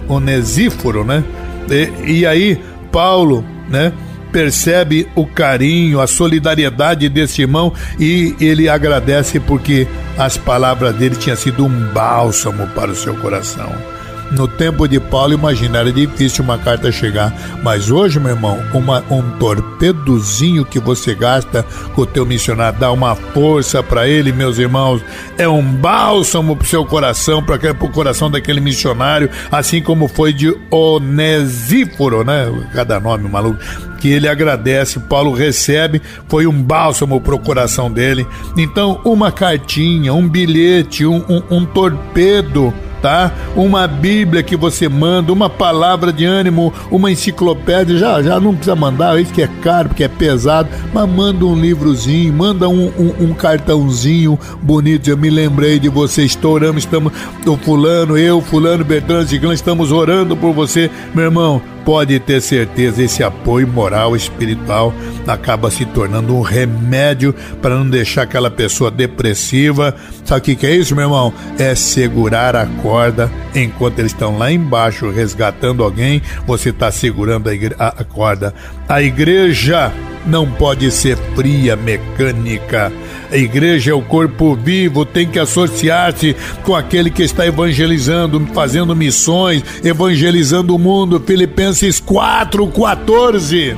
Onesíforo, 0.09 1.05
né? 1.05 1.23
E, 1.69 2.19
e 2.19 2.25
aí, 2.25 2.59
Paulo, 2.91 3.45
né? 3.69 3.93
Percebe 4.37 5.07
o 5.15 5.25
carinho, 5.25 5.99
a 5.99 6.05
solidariedade 6.05 7.09
desse 7.09 7.41
irmão 7.41 7.73
e 7.99 8.35
ele 8.39 8.69
agradece 8.69 9.39
porque 9.39 9.87
as 10.15 10.37
palavras 10.37 10.95
dele 10.95 11.15
tinham 11.15 11.35
sido 11.35 11.65
um 11.65 11.91
bálsamo 11.91 12.67
para 12.67 12.91
o 12.91 12.95
seu 12.95 13.15
coração. 13.15 13.96
No 14.31 14.47
tempo 14.47 14.87
de 14.87 14.99
Paulo, 14.99 15.33
imagina, 15.33 15.79
era 15.79 15.91
difícil 15.91 16.43
uma 16.43 16.57
carta 16.57 16.91
chegar. 16.91 17.33
Mas 17.63 17.89
hoje, 17.89 18.19
meu 18.19 18.31
irmão, 18.31 18.61
uma, 18.73 19.03
um 19.09 19.21
torpedozinho 19.37 20.65
que 20.65 20.79
você 20.79 21.15
gasta 21.15 21.63
com 21.95 22.01
o 22.01 22.05
teu 22.05 22.25
missionário 22.25 22.79
dá 22.79 22.91
uma 22.91 23.15
força 23.15 23.81
para 23.81 24.07
ele, 24.07 24.31
meus 24.33 24.57
irmãos. 24.57 25.01
É 25.37 25.47
um 25.47 25.63
bálsamo 25.63 26.55
pro 26.55 26.67
seu 26.67 26.83
coração, 26.83 27.41
para 27.41 27.55
o 27.71 27.89
coração 27.89 28.29
daquele 28.29 28.59
missionário, 28.59 29.29
assim 29.51 29.81
como 29.81 30.07
foi 30.07 30.33
de 30.33 30.53
Onesíforo, 30.69 32.23
né? 32.23 32.51
Cada 32.73 32.99
nome 32.99 33.29
maluco 33.29 33.57
que 33.97 34.09
ele 34.09 34.27
agradece, 34.27 34.99
Paulo 34.99 35.33
recebe, 35.33 36.01
foi 36.27 36.45
um 36.45 36.61
bálsamo 36.61 37.19
pro 37.19 37.39
coração 37.39 37.91
dele. 37.91 38.27
Então, 38.55 39.01
uma 39.03 39.31
cartinha, 39.31 40.13
um 40.13 40.27
bilhete, 40.27 41.05
um, 41.05 41.23
um, 41.27 41.43
um 41.57 41.65
torpedo 41.65 42.73
tá? 43.07 43.31
Uma 43.55 43.87
Bíblia 43.87 44.43
que 44.43 44.57
você 44.57 44.89
manda, 44.89 45.31
uma 45.31 45.49
palavra 45.49 46.11
de 46.11 46.25
ânimo, 46.25 46.73
uma 46.91 47.09
enciclopédia, 47.09 47.97
já, 47.97 48.21
já 48.21 48.37
não 48.37 48.53
precisa 48.53 48.75
mandar, 48.75 49.17
isso 49.17 49.31
que 49.31 49.41
é 49.41 49.47
caro, 49.61 49.87
porque 49.87 50.03
é 50.03 50.09
pesado, 50.09 50.67
mas 50.93 51.09
manda 51.09 51.45
um 51.45 51.55
livrozinho, 51.55 52.33
manda 52.33 52.67
um, 52.67 52.87
um, 52.99 53.29
um 53.29 53.33
cartãozinho 53.33 54.37
bonito. 54.61 55.09
Eu 55.09 55.17
me 55.17 55.29
lembrei 55.29 55.79
de 55.79 55.87
você, 55.87 56.23
estou 56.25 56.55
orando, 56.55 56.77
estamos, 56.77 57.13
o 57.45 57.55
fulano, 57.55 58.17
eu, 58.17 58.41
fulano, 58.41 58.83
Bertrand, 58.83 59.25
Ciclano, 59.25 59.53
estamos 59.53 59.93
orando 59.93 60.35
por 60.35 60.51
você, 60.51 60.91
meu 61.15 61.23
irmão 61.23 61.61
pode 61.87 62.19
ter 62.19 62.41
certeza, 62.41 63.01
esse 63.01 63.23
apoio 63.23 63.65
moral, 63.65 64.13
espiritual, 64.13 64.93
acaba 65.25 65.71
se 65.71 65.85
tornando 65.85 66.35
um 66.35 66.41
remédio 66.41 67.33
para 67.61 67.75
não 67.75 67.89
deixar 67.89 68.23
aquela 68.23 68.51
pessoa 68.51 68.91
depressiva. 68.91 69.95
Sabe 70.25 70.41
o 70.41 70.43
que, 70.43 70.55
que 70.57 70.67
é 70.67 70.75
isso, 70.75 70.93
meu 70.93 71.05
irmão? 71.05 71.33
É 71.57 71.73
segurar 71.75 72.57
a 72.57 72.65
corda 72.65 73.31
enquanto 73.55 73.99
eles 73.99 74.11
estão 74.11 74.37
lá 74.37 74.51
embaixo 74.51 75.09
resgatando 75.09 75.81
alguém, 75.81 76.21
você 76.45 76.71
está 76.71 76.91
segurando 76.91 77.49
a, 77.79 77.87
a 77.87 78.03
corda. 78.03 78.53
A 78.89 79.01
igreja 79.01 79.93
não 80.27 80.49
pode 80.49 80.91
ser 80.91 81.17
fria, 81.35 81.75
mecânica. 81.75 82.91
A 83.31 83.37
igreja 83.37 83.91
é 83.91 83.93
o 83.93 84.01
corpo 84.01 84.55
vivo, 84.55 85.05
tem 85.05 85.27
que 85.27 85.39
associar-se 85.39 86.35
com 86.63 86.75
aquele 86.75 87.09
que 87.09 87.23
está 87.23 87.47
evangelizando, 87.47 88.45
fazendo 88.53 88.95
missões, 88.95 89.63
evangelizando 89.83 90.75
o 90.75 90.79
mundo. 90.79 91.23
Filipenses 91.25 91.99
4:14. 91.99 93.75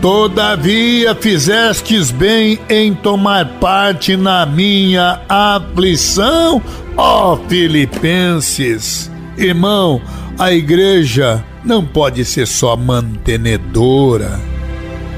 Todavia 0.00 1.14
fizestes 1.14 2.10
bem 2.10 2.58
em 2.70 2.94
tomar 2.94 3.58
parte 3.60 4.16
na 4.16 4.46
minha 4.46 5.20
aflição, 5.28 6.62
ó 6.96 7.36
Filipenses. 7.36 9.10
Irmão, 9.36 10.00
a 10.38 10.52
igreja 10.52 11.44
não 11.62 11.84
pode 11.84 12.24
ser 12.24 12.46
só 12.46 12.74
mantenedora 12.76 14.49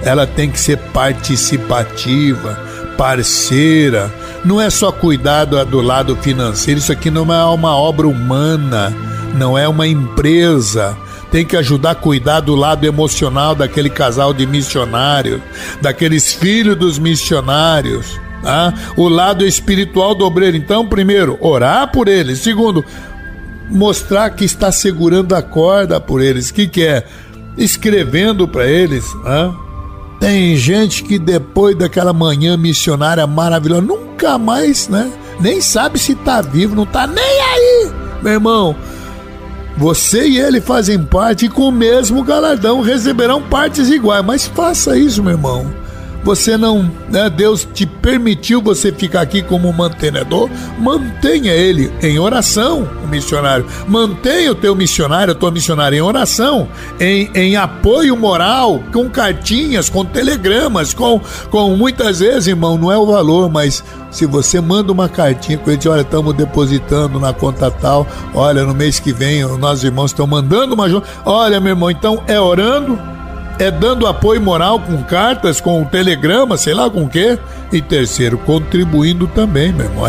ela 0.04 0.26
tem 0.26 0.50
que 0.50 0.58
ser 0.58 0.76
participativa, 0.76 2.58
parceira. 2.96 4.12
Não 4.44 4.60
é 4.60 4.70
só 4.70 4.90
cuidar 4.90 5.44
do 5.44 5.80
lado 5.80 6.16
financeiro, 6.16 6.80
isso 6.80 6.92
aqui 6.92 7.10
não 7.10 7.32
é 7.32 7.44
uma 7.44 7.76
obra 7.76 8.06
humana, 8.08 8.92
não 9.34 9.56
é 9.56 9.68
uma 9.68 9.86
empresa 9.86 10.96
tem 11.32 11.46
que 11.46 11.56
ajudar 11.56 11.92
a 11.92 11.94
cuidar 11.94 12.40
do 12.40 12.54
lado 12.54 12.84
emocional 12.84 13.54
daquele 13.54 13.88
casal 13.88 14.34
de 14.34 14.46
missionários, 14.46 15.40
daqueles 15.80 16.34
filhos 16.34 16.76
dos 16.76 16.98
missionários. 16.98 18.20
Tá? 18.42 18.74
O 18.98 19.08
lado 19.08 19.46
espiritual 19.46 20.14
do 20.14 20.26
obreiro. 20.26 20.58
Então, 20.58 20.86
primeiro, 20.86 21.38
orar 21.40 21.90
por 21.90 22.06
eles. 22.06 22.40
Segundo, 22.40 22.84
mostrar 23.70 24.28
que 24.30 24.44
está 24.44 24.70
segurando 24.70 25.34
a 25.34 25.42
corda 25.42 25.98
por 25.98 26.20
eles. 26.20 26.50
O 26.50 26.54
que, 26.54 26.68
que 26.68 26.84
é? 26.84 27.02
Escrevendo 27.56 28.46
para 28.46 28.66
eles. 28.66 29.10
Tá? 29.24 29.54
Tem 30.22 30.54
gente 30.54 31.02
que 31.02 31.18
depois 31.18 31.76
daquela 31.76 32.12
manhã 32.12 32.56
missionária 32.56 33.26
maravilhosa, 33.26 33.82
nunca 33.82 34.38
mais, 34.38 34.86
né? 34.86 35.10
Nem 35.40 35.60
sabe 35.60 35.98
se 35.98 36.14
tá 36.14 36.40
vivo, 36.40 36.76
não 36.76 36.86
tá 36.86 37.08
nem 37.08 37.24
aí, 37.24 37.90
meu 38.22 38.34
irmão. 38.34 38.76
Você 39.76 40.28
e 40.28 40.38
ele 40.38 40.60
fazem 40.60 41.02
parte 41.02 41.46
e 41.46 41.48
com 41.48 41.62
o 41.62 41.72
mesmo 41.72 42.22
galardão 42.22 42.80
receberão 42.82 43.42
partes 43.42 43.88
iguais. 43.88 44.24
Mas 44.24 44.46
faça 44.46 44.96
isso, 44.96 45.24
meu 45.24 45.32
irmão 45.32 45.81
você 46.22 46.56
não, 46.56 46.90
né, 47.08 47.28
Deus 47.28 47.66
te 47.72 47.84
permitiu 47.86 48.60
você 48.62 48.92
ficar 48.92 49.22
aqui 49.22 49.42
como 49.42 49.72
mantenedor, 49.72 50.48
mantenha 50.78 51.52
ele 51.52 51.92
em 52.02 52.18
oração, 52.18 52.88
o 53.02 53.08
missionário. 53.08 53.66
Mantenha 53.88 54.52
o 54.52 54.54
teu 54.54 54.74
missionário, 54.74 55.32
a 55.32 55.34
tua 55.34 55.50
missionária 55.50 55.96
em 55.96 56.00
oração, 56.00 56.68
em, 57.00 57.30
em 57.34 57.56
apoio 57.56 58.16
moral, 58.16 58.82
com 58.92 59.08
cartinhas, 59.10 59.88
com 59.88 60.04
telegramas, 60.04 60.94
com, 60.94 61.20
com 61.50 61.76
muitas 61.76 62.20
vezes, 62.20 62.48
irmão, 62.48 62.78
não 62.78 62.92
é 62.92 62.96
o 62.96 63.06
valor, 63.06 63.50
mas 63.50 63.82
se 64.10 64.26
você 64.26 64.60
manda 64.60 64.92
uma 64.92 65.08
cartinha 65.08 65.58
com 65.58 65.70
ele, 65.70 65.78
diz, 65.78 65.86
olha, 65.86 66.02
estamos 66.02 66.34
depositando 66.34 67.18
na 67.18 67.32
conta 67.32 67.70
tal, 67.70 68.06
olha, 68.34 68.64
no 68.64 68.74
mês 68.74 69.00
que 69.00 69.12
vem, 69.12 69.42
nossos 69.58 69.84
irmãos 69.84 70.10
estão 70.10 70.26
mandando 70.26 70.74
uma 70.74 70.86
olha, 71.24 71.60
meu 71.60 71.70
irmão, 71.70 71.90
então 71.90 72.22
é 72.26 72.38
orando, 72.38 72.98
é 73.62 73.70
dando 73.70 74.08
apoio 74.08 74.40
moral 74.40 74.80
com 74.80 75.02
cartas, 75.04 75.60
com 75.60 75.84
telegrama, 75.84 76.56
sei 76.56 76.74
lá 76.74 76.90
com 76.90 77.04
o 77.04 77.08
quê. 77.08 77.38
E 77.72 77.80
terceiro, 77.80 78.36
contribuindo 78.38 79.26
também, 79.28 79.72
meu 79.72 79.86
irmão. 79.86 80.04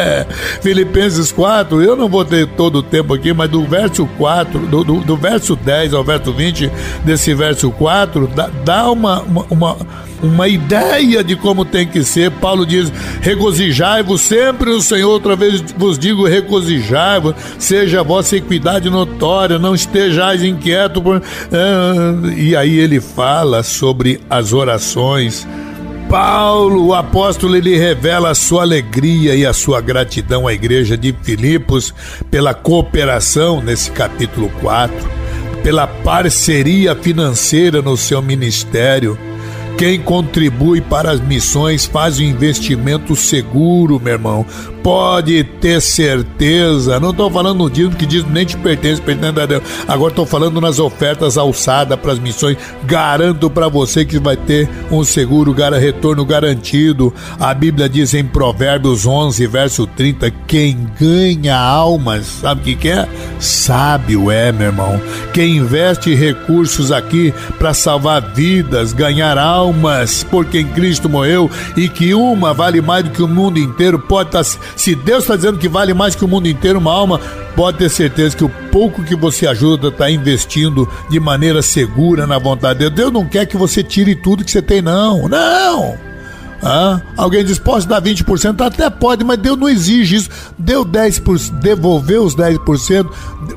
Filipenses 0.62 1.30
4, 1.30 1.82
eu 1.82 1.94
não 1.94 2.08
vou 2.08 2.24
ter 2.24 2.46
todo 2.48 2.76
o 2.76 2.82
tempo 2.82 3.14
aqui, 3.14 3.32
mas 3.32 3.50
do 3.50 3.62
verso 3.64 4.06
4, 4.18 4.58
do, 4.60 4.82
do, 4.82 5.00
do 5.00 5.16
verso 5.16 5.54
10 5.54 5.94
ao 5.94 6.02
verso 6.02 6.32
20, 6.32 6.70
desse 7.04 7.34
verso 7.34 7.70
4, 7.70 8.26
dá, 8.28 8.50
dá 8.64 8.90
uma, 8.90 9.20
uma, 9.20 9.46
uma 9.50 9.76
uma 10.22 10.48
ideia 10.48 11.22
de 11.22 11.36
como 11.36 11.64
tem 11.64 11.86
que 11.86 12.02
ser. 12.04 12.30
Paulo 12.30 12.64
diz: 12.64 12.92
regozijai-vos 13.20 14.20
sempre 14.20 14.70
no 14.70 14.80
Senhor. 14.80 15.10
Outra 15.10 15.36
vez 15.36 15.60
vos 15.76 15.98
digo: 15.98 16.26
regozijai-vos, 16.26 17.34
seja 17.58 18.00
a 18.00 18.02
vossa 18.02 18.36
equidade 18.36 18.90
notória, 18.90 19.58
não 19.58 19.74
estejais 19.74 20.42
inquieto. 20.42 21.00
Por... 21.02 21.22
Ah, 21.52 22.32
e 22.36 22.56
aí 22.56 22.78
ele 22.78 23.00
fala 23.00 23.62
sobre 23.62 24.20
as 24.28 24.52
orações. 24.52 25.46
Paulo, 26.08 26.86
o 26.86 26.94
apóstolo, 26.94 27.56
ele 27.56 27.76
revela 27.76 28.30
a 28.30 28.34
sua 28.34 28.62
alegria 28.62 29.34
e 29.34 29.44
a 29.44 29.52
sua 29.52 29.80
gratidão 29.80 30.46
à 30.46 30.54
igreja 30.54 30.96
de 30.96 31.12
Filipos 31.22 31.92
pela 32.30 32.54
cooperação 32.54 33.60
nesse 33.60 33.90
capítulo 33.90 34.48
4, 34.60 34.96
pela 35.64 35.88
parceria 35.88 36.94
financeira 36.94 37.82
no 37.82 37.96
seu 37.96 38.22
ministério 38.22 39.18
quem 39.76 40.00
contribui 40.00 40.80
para 40.80 41.10
as 41.10 41.20
missões 41.20 41.84
faz 41.84 42.18
um 42.18 42.22
investimento 42.22 43.14
seguro, 43.14 44.00
meu 44.00 44.14
irmão. 44.14 44.46
Pode 44.86 45.42
ter 45.42 45.80
certeza. 45.80 47.00
Não 47.00 47.10
estou 47.10 47.28
falando 47.28 47.58
no 47.58 47.68
dízimo 47.68 47.96
que 47.96 48.06
diz 48.06 48.24
nem 48.24 48.46
te 48.46 48.56
pertence, 48.56 49.02
pertence 49.02 49.40
a 49.40 49.44
Deus. 49.44 49.62
Agora 49.88 50.12
estou 50.12 50.24
falando 50.24 50.60
nas 50.60 50.78
ofertas 50.78 51.36
alçadas 51.36 51.98
para 51.98 52.12
as 52.12 52.20
missões. 52.20 52.56
Garanto 52.84 53.50
para 53.50 53.66
você 53.66 54.04
que 54.04 54.16
vai 54.20 54.36
ter 54.36 54.68
um 54.88 55.02
seguro, 55.02 55.52
retorno 55.52 56.24
garantido. 56.24 57.12
A 57.40 57.52
Bíblia 57.52 57.88
diz 57.88 58.14
em 58.14 58.24
Provérbios 58.24 59.04
11, 59.04 59.44
verso 59.48 59.88
30: 59.88 60.30
quem 60.46 60.86
ganha 61.00 61.58
almas, 61.58 62.26
sabe 62.26 62.60
o 62.60 62.64
que, 62.64 62.76
que 62.76 62.88
é? 62.88 63.08
Sábio 63.40 64.30
é, 64.30 64.52
meu 64.52 64.68
irmão. 64.68 65.00
Quem 65.32 65.56
investe 65.56 66.14
recursos 66.14 66.92
aqui 66.92 67.34
para 67.58 67.74
salvar 67.74 68.32
vidas, 68.32 68.92
ganhar 68.92 69.36
almas 69.36 69.66
almas 70.06 70.22
por 70.22 70.44
quem 70.44 70.64
Cristo 70.68 71.08
morreu 71.08 71.50
e 71.76 71.88
que 71.88 72.14
uma 72.14 72.54
vale 72.54 72.80
mais 72.80 73.04
do 73.04 73.10
que 73.10 73.22
o 73.22 73.28
mundo 73.28 73.58
inteiro, 73.58 73.98
pode 73.98 74.28
estar. 74.28 74.75
Se 74.76 74.94
Deus 74.94 75.24
está 75.24 75.34
dizendo 75.34 75.58
que 75.58 75.68
vale 75.68 75.94
mais 75.94 76.14
que 76.14 76.24
o 76.24 76.28
mundo 76.28 76.46
inteiro, 76.46 76.78
uma 76.78 76.92
alma, 76.92 77.18
pode 77.56 77.78
ter 77.78 77.88
certeza 77.88 78.36
que 78.36 78.44
o 78.44 78.48
pouco 78.70 79.02
que 79.02 79.16
você 79.16 79.46
ajuda 79.46 79.88
está 79.88 80.10
investindo 80.10 80.88
de 81.08 81.18
maneira 81.18 81.62
segura 81.62 82.26
na 82.26 82.38
vontade 82.38 82.78
de 82.78 82.90
Deus. 82.90 82.94
Deus 82.94 83.12
não 83.12 83.26
quer 83.26 83.46
que 83.46 83.56
você 83.56 83.82
tire 83.82 84.14
tudo 84.14 84.44
que 84.44 84.50
você 84.50 84.62
tem, 84.62 84.82
não. 84.82 85.28
Não! 85.28 86.05
Ah, 86.62 87.00
alguém 87.16 87.44
diz, 87.44 87.58
posso 87.58 87.88
dar 87.88 88.00
20%? 88.00 88.60
Até 88.64 88.88
pode, 88.88 89.24
mas 89.24 89.38
Deus 89.38 89.58
não 89.58 89.68
exige 89.68 90.16
isso. 90.16 90.30
Deu 90.58 90.84
10%, 90.84 91.50
devolveu 91.60 92.24
os 92.24 92.34
10%, 92.34 93.06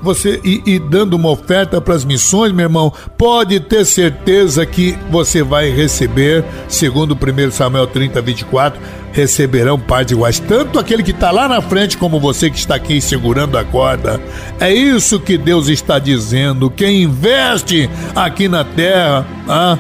você 0.01 0.39
e, 0.43 0.61
e 0.65 0.79
dando 0.79 1.15
uma 1.15 1.29
oferta 1.29 1.79
para 1.79 1.95
as 1.95 2.05
missões, 2.05 2.51
meu 2.51 2.65
irmão, 2.65 2.93
pode 3.17 3.59
ter 3.59 3.85
certeza 3.85 4.65
que 4.65 4.97
você 5.09 5.41
vai 5.43 5.69
receber, 5.69 6.43
segundo 6.67 7.15
1 7.15 7.51
Samuel 7.51 7.87
30, 7.87 8.21
24, 8.21 8.79
receberão 9.11 9.79
partes 9.79 10.11
iguais. 10.11 10.39
Tanto 10.39 10.79
aquele 10.79 11.03
que 11.03 11.11
está 11.11 11.31
lá 11.31 11.47
na 11.47 11.61
frente, 11.61 11.97
como 11.97 12.19
você 12.19 12.49
que 12.49 12.57
está 12.57 12.75
aqui 12.75 13.01
segurando 13.01 13.57
a 13.57 13.63
corda. 13.63 14.19
É 14.59 14.71
isso 14.71 15.19
que 15.19 15.37
Deus 15.37 15.67
está 15.67 15.99
dizendo. 15.99 16.69
Quem 16.69 17.03
investe 17.03 17.89
aqui 18.15 18.47
na 18.47 18.63
terra, 18.63 19.25
ah, 19.47 19.77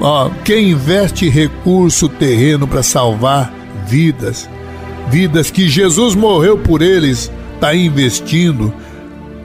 Ó, 0.00 0.30
quem 0.44 0.70
investe 0.70 1.28
recurso 1.28 2.08
terreno 2.08 2.66
para 2.66 2.82
salvar 2.82 3.52
vidas, 3.86 4.48
vidas 5.08 5.50
que 5.50 5.68
Jesus 5.68 6.14
morreu 6.14 6.58
por 6.58 6.82
eles, 6.82 7.30
está 7.54 7.74
investindo 7.74 8.72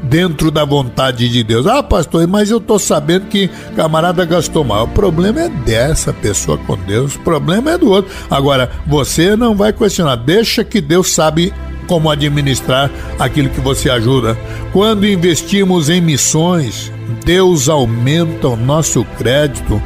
dentro 0.03 0.49
da 0.51 0.65
vontade 0.65 1.29
de 1.29 1.43
Deus. 1.43 1.67
Ah, 1.67 1.83
pastor, 1.83 2.27
mas 2.27 2.49
eu 2.49 2.59
tô 2.59 2.79
sabendo 2.79 3.27
que 3.27 3.49
camarada 3.75 4.25
gastou 4.25 4.63
mal. 4.63 4.85
O 4.85 4.89
problema 4.89 5.41
é 5.41 5.49
dessa 5.49 6.11
pessoa 6.11 6.57
com 6.57 6.75
Deus, 6.77 7.15
o 7.15 7.19
problema 7.19 7.71
é 7.71 7.77
do 7.77 7.89
outro. 7.89 8.11
Agora, 8.29 8.71
você 8.87 9.35
não 9.35 9.55
vai 9.55 9.71
questionar, 9.71 10.15
deixa 10.15 10.63
que 10.63 10.81
Deus 10.81 11.13
sabe 11.13 11.53
como 11.87 12.09
administrar 12.09 12.89
aquilo 13.19 13.49
que 13.49 13.59
você 13.59 13.89
ajuda. 13.89 14.37
Quando 14.71 15.05
investimos 15.05 15.89
em 15.89 16.01
missões, 16.01 16.91
Deus 17.25 17.69
aumenta 17.69 18.47
o 18.47 18.55
nosso 18.55 19.03
crédito 19.17 19.81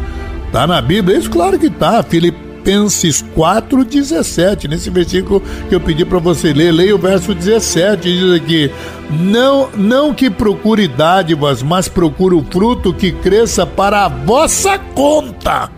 Tá 0.56 0.65
na 0.65 0.82
Bíblia? 0.82 1.18
Isso, 1.18 1.30
claro 1.30 1.60
que 1.60 1.70
tá. 1.70 2.02
Filipenses 2.02 3.22
4:17, 3.36 4.70
nesse 4.70 4.89
versículo 4.89 5.44
que 5.68 5.76
eu 5.76 5.82
pedi 5.82 6.06
para 6.06 6.18
você 6.18 6.54
ler, 6.54 6.72
leia 6.72 6.96
o 6.96 6.98
verso 6.98 7.36
17, 7.36 8.02
diz 8.02 8.32
aqui: 8.32 8.72
"Não, 9.12 9.70
não 9.76 10.13
que 10.13 10.30
procure 10.30 10.88
dádivas, 10.88 11.62
mas 11.62 11.89
procure 11.89 12.36
o 12.36 12.46
fruto 12.50 12.94
que 12.94 13.12
cresça 13.12 13.65
para 13.65 14.06
a 14.06 14.08
vossa 14.08 14.80
conta." 14.80 15.70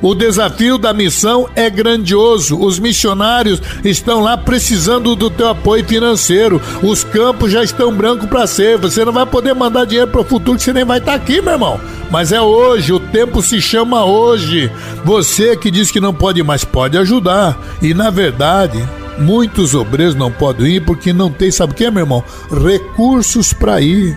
O 0.00 0.14
desafio 0.14 0.78
da 0.78 0.92
missão 0.92 1.48
é 1.54 1.68
grandioso. 1.68 2.58
Os 2.58 2.78
missionários 2.78 3.60
estão 3.84 4.20
lá 4.20 4.36
precisando 4.36 5.16
do 5.16 5.28
teu 5.28 5.48
apoio 5.48 5.84
financeiro. 5.84 6.60
Os 6.82 7.02
campos 7.04 7.50
já 7.50 7.62
estão 7.62 7.92
brancos 7.92 8.28
para 8.28 8.46
ser. 8.46 8.78
Você 8.78 9.04
não 9.04 9.12
vai 9.12 9.26
poder 9.26 9.54
mandar 9.54 9.84
dinheiro 9.84 10.10
para 10.10 10.20
o 10.20 10.24
futuro 10.24 10.56
que 10.56 10.64
você 10.64 10.72
nem 10.72 10.84
vai 10.84 10.98
estar 10.98 11.12
tá 11.12 11.16
aqui, 11.16 11.40
meu 11.40 11.52
irmão. 11.52 11.80
Mas 12.10 12.30
é 12.30 12.40
hoje, 12.40 12.92
o 12.92 13.00
tempo 13.00 13.42
se 13.42 13.60
chama 13.60 14.04
hoje. 14.04 14.70
Você 15.04 15.56
que 15.56 15.70
diz 15.70 15.90
que 15.90 16.00
não 16.00 16.14
pode 16.14 16.42
mais, 16.42 16.64
pode 16.64 16.96
ajudar. 16.98 17.58
E 17.80 17.94
na 17.94 18.10
verdade, 18.10 18.82
muitos 19.18 19.74
obreiros 19.74 20.14
não 20.14 20.30
podem 20.30 20.76
ir 20.76 20.84
porque 20.84 21.12
não 21.12 21.30
tem, 21.30 21.50
sabe 21.50 21.72
o 21.72 21.76
que, 21.76 21.90
meu 21.90 22.02
irmão? 22.02 22.24
Recursos 22.50 23.52
para 23.52 23.80
ir. 23.80 24.16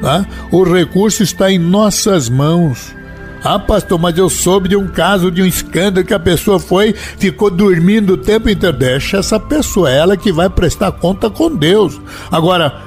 Tá? 0.00 0.26
O 0.50 0.62
recurso 0.62 1.22
está 1.22 1.50
em 1.50 1.58
nossas 1.58 2.28
mãos. 2.28 2.94
Ah, 3.44 3.58
pastor, 3.58 3.98
mas 3.98 4.16
eu 4.16 4.28
soube 4.28 4.68
de 4.68 4.76
um 4.76 4.88
caso, 4.88 5.30
de 5.30 5.42
um 5.42 5.46
escândalo 5.46 6.06
que 6.06 6.14
a 6.14 6.18
pessoa 6.18 6.58
foi, 6.58 6.92
ficou 6.92 7.50
dormindo 7.50 8.14
o 8.14 8.16
tempo 8.16 8.48
inteiro. 8.48 8.76
Deixa 8.76 9.18
essa 9.18 9.38
pessoa, 9.38 9.90
ela 9.90 10.16
que 10.16 10.32
vai 10.32 10.48
prestar 10.48 10.92
conta 10.92 11.30
com 11.30 11.54
Deus. 11.54 12.00
Agora, 12.30 12.80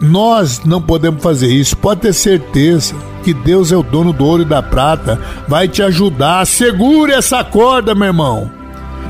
nós 0.00 0.62
não 0.64 0.80
podemos 0.80 1.22
fazer 1.22 1.48
isso, 1.48 1.76
pode 1.76 2.02
ter 2.02 2.12
certeza 2.12 2.94
que 3.24 3.32
Deus 3.32 3.72
é 3.72 3.76
o 3.76 3.82
dono 3.82 4.12
do 4.12 4.24
ouro 4.24 4.42
e 4.42 4.46
da 4.46 4.62
prata, 4.62 5.18
vai 5.48 5.66
te 5.66 5.82
ajudar. 5.82 6.46
Segure 6.46 7.12
essa 7.12 7.42
corda, 7.42 7.94
meu 7.94 8.06
irmão 8.06 8.55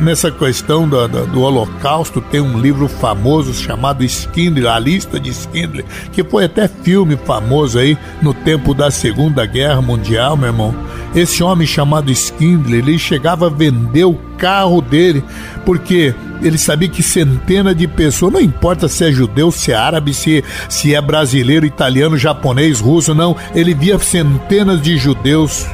nessa 0.01 0.31
questão 0.31 0.89
do, 0.89 1.07
do, 1.09 1.27
do, 1.27 1.41
Holocausto, 1.41 2.21
tem 2.21 2.41
um 2.41 2.59
livro 2.59 2.89
famoso 2.89 3.53
chamado 3.55 4.05
Skindler, 4.05 4.71
a 4.71 4.79
lista 4.79 5.19
de 5.19 5.31
Skindler, 5.31 5.85
que 6.13 6.23
foi 6.23 6.45
até 6.45 6.69
filme 6.69 7.17
famoso 7.17 7.79
aí 7.79 7.97
no 8.21 8.33
tempo 8.33 8.75
da 8.75 8.91
Segunda 8.91 9.45
Guerra 9.47 9.81
Mundial, 9.81 10.37
meu 10.37 10.49
irmão. 10.49 10.75
Esse 11.15 11.43
homem 11.43 11.67
chamado 11.67 12.11
Skindler, 12.11 12.81
ele 12.81 12.99
chegava 12.99 13.47
a 13.47 13.51
vender 13.51 14.05
o 14.05 14.15
carro 14.37 14.81
dele, 14.81 15.25
porque 15.65 16.15
ele 16.43 16.59
sabia 16.59 16.89
que 16.89 17.03
centenas 17.03 17.77
de 17.77 17.89
pessoas, 17.89 18.33
não 18.33 18.41
importa 18.41 18.89
se 18.89 19.05
é 19.05 19.13
judeu, 19.13 19.51
se 19.51 19.73
é 19.73 19.75
árabe, 19.75 20.13
se, 20.13 20.45
se 20.69 20.95
é 20.95 21.01
brasileiro, 21.01 21.65
italiano, 21.65 22.19
japonês, 22.19 22.81
russo, 22.81 23.15
não, 23.15 23.37
ele 23.55 23.75
via 23.75 23.99
centenas 23.99 24.81
de 24.83 24.99
judeus 24.99 25.67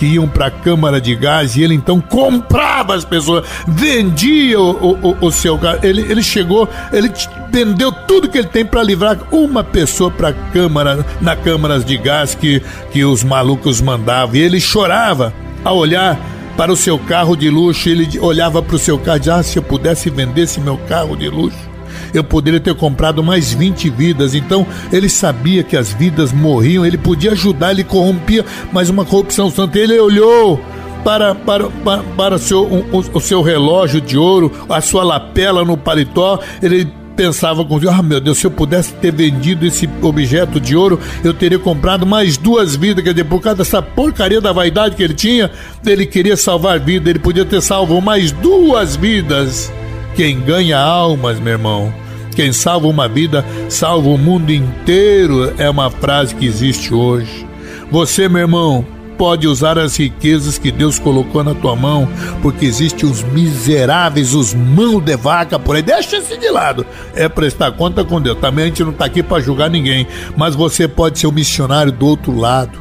que 0.00 0.06
iam 0.06 0.26
para 0.26 0.46
a 0.46 0.50
câmara 0.50 0.98
de 0.98 1.14
gás 1.14 1.56
e 1.56 1.62
ele 1.62 1.74
então 1.74 2.00
comprava 2.00 2.94
as 2.94 3.04
pessoas, 3.04 3.44
vendia 3.68 4.58
o, 4.58 4.92
o, 4.92 5.26
o 5.26 5.30
seu 5.30 5.58
gás. 5.58 5.78
Ele, 5.84 6.00
ele 6.10 6.22
chegou, 6.22 6.66
ele 6.90 7.12
vendeu 7.52 7.92
tudo 7.92 8.26
que 8.26 8.38
ele 8.38 8.46
tem 8.46 8.64
para 8.64 8.82
livrar 8.82 9.18
uma 9.30 9.62
pessoa 9.62 10.10
para 10.10 10.30
a 10.30 10.32
câmara, 10.32 11.04
na 11.20 11.36
câmara 11.36 11.78
de 11.80 11.98
gás 11.98 12.34
que, 12.34 12.62
que 12.90 13.04
os 13.04 13.22
malucos 13.22 13.82
mandavam. 13.82 14.36
E 14.36 14.38
ele 14.38 14.58
chorava 14.58 15.34
ao 15.62 15.76
olhar 15.76 16.18
para 16.56 16.72
o 16.72 16.76
seu 16.76 16.98
carro 16.98 17.36
de 17.36 17.50
luxo. 17.50 17.86
Ele 17.86 18.18
olhava 18.20 18.62
para 18.62 18.76
o 18.76 18.78
seu 18.78 18.98
carro 18.98 19.18
e 19.18 19.20
dizia: 19.20 19.34
ah, 19.34 19.42
se 19.42 19.58
eu 19.58 19.62
pudesse 19.62 20.08
vender 20.08 20.44
esse 20.44 20.60
meu 20.60 20.78
carro 20.88 21.14
de 21.14 21.28
luxo 21.28 21.69
eu 22.12 22.24
poderia 22.24 22.60
ter 22.60 22.74
comprado 22.74 23.22
mais 23.22 23.52
20 23.52 23.90
vidas. 23.90 24.34
Então 24.34 24.66
ele 24.92 25.08
sabia 25.08 25.62
que 25.62 25.76
as 25.76 25.92
vidas 25.92 26.32
morriam, 26.32 26.84
ele 26.84 26.98
podia 26.98 27.32
ajudar, 27.32 27.72
ele 27.72 27.84
corrompia, 27.84 28.44
mas 28.72 28.88
uma 28.88 29.04
corrupção 29.04 29.50
santa. 29.50 29.78
Ele 29.78 29.98
olhou 29.98 30.60
para, 31.04 31.34
para, 31.34 31.68
para, 31.70 32.02
para 32.02 32.34
o, 32.36 32.38
seu, 32.38 32.62
o, 32.64 32.98
o 33.14 33.20
seu 33.20 33.42
relógio 33.42 34.00
de 34.00 34.16
ouro, 34.18 34.52
a 34.68 34.80
sua 34.80 35.02
lapela 35.02 35.64
no 35.64 35.76
paletó, 35.76 36.40
ele 36.62 37.00
pensava 37.16 37.62
com 37.64 37.78
ah 37.88 38.02
meu 38.02 38.18
Deus, 38.18 38.38
se 38.38 38.46
eu 38.46 38.50
pudesse 38.50 38.94
ter 38.94 39.12
vendido 39.12 39.66
esse 39.66 39.86
objeto 40.00 40.58
de 40.58 40.74
ouro, 40.74 40.98
eu 41.22 41.34
teria 41.34 41.58
comprado 41.58 42.06
mais 42.06 42.38
duas 42.38 42.74
vidas, 42.74 43.04
quer 43.04 43.10
dizer, 43.10 43.24
por 43.24 43.42
causa 43.42 43.58
dessa 43.58 43.82
porcaria 43.82 44.40
da 44.40 44.52
vaidade 44.52 44.96
que 44.96 45.02
ele 45.02 45.12
tinha, 45.12 45.50
ele 45.84 46.06
queria 46.06 46.36
salvar 46.36 46.80
vida, 46.80 47.10
ele 47.10 47.18
podia 47.18 47.44
ter 47.44 47.60
salvo 47.60 48.00
mais 48.00 48.32
duas 48.32 48.96
vidas. 48.96 49.70
Quem 50.14 50.40
ganha 50.40 50.78
almas, 50.78 51.38
meu 51.40 51.52
irmão, 51.52 51.92
quem 52.34 52.52
salva 52.52 52.86
uma 52.86 53.08
vida, 53.08 53.44
salva 53.68 54.08
o 54.08 54.18
mundo 54.18 54.52
inteiro, 54.52 55.52
é 55.58 55.68
uma 55.68 55.90
frase 55.90 56.34
que 56.34 56.46
existe 56.46 56.92
hoje. 56.92 57.46
Você, 57.90 58.28
meu 58.28 58.42
irmão, 58.42 58.86
pode 59.20 59.46
usar 59.46 59.78
as 59.78 59.98
riquezas 59.98 60.56
que 60.56 60.72
Deus 60.72 60.98
colocou 60.98 61.44
na 61.44 61.54
tua 61.54 61.76
mão, 61.76 62.08
porque 62.40 62.64
existem 62.64 63.06
os 63.06 63.22
miseráveis, 63.22 64.32
os 64.32 64.54
mãos 64.54 65.04
de 65.04 65.14
vaca 65.14 65.58
por 65.58 65.76
aí. 65.76 65.82
Deixa 65.82 66.16
esse 66.16 66.38
de 66.38 66.48
lado. 66.48 66.86
É 67.14 67.28
prestar 67.28 67.72
conta 67.72 68.02
com 68.02 68.18
Deus. 68.18 68.38
Também 68.38 68.64
a 68.64 68.68
gente 68.68 68.82
não 68.82 68.92
está 68.92 69.04
aqui 69.04 69.22
para 69.22 69.42
julgar 69.42 69.68
ninguém, 69.68 70.06
mas 70.36 70.54
você 70.54 70.88
pode 70.88 71.18
ser 71.18 71.26
o 71.26 71.30
um 71.30 71.34
missionário 71.34 71.92
do 71.92 72.06
outro 72.06 72.34
lado. 72.34 72.78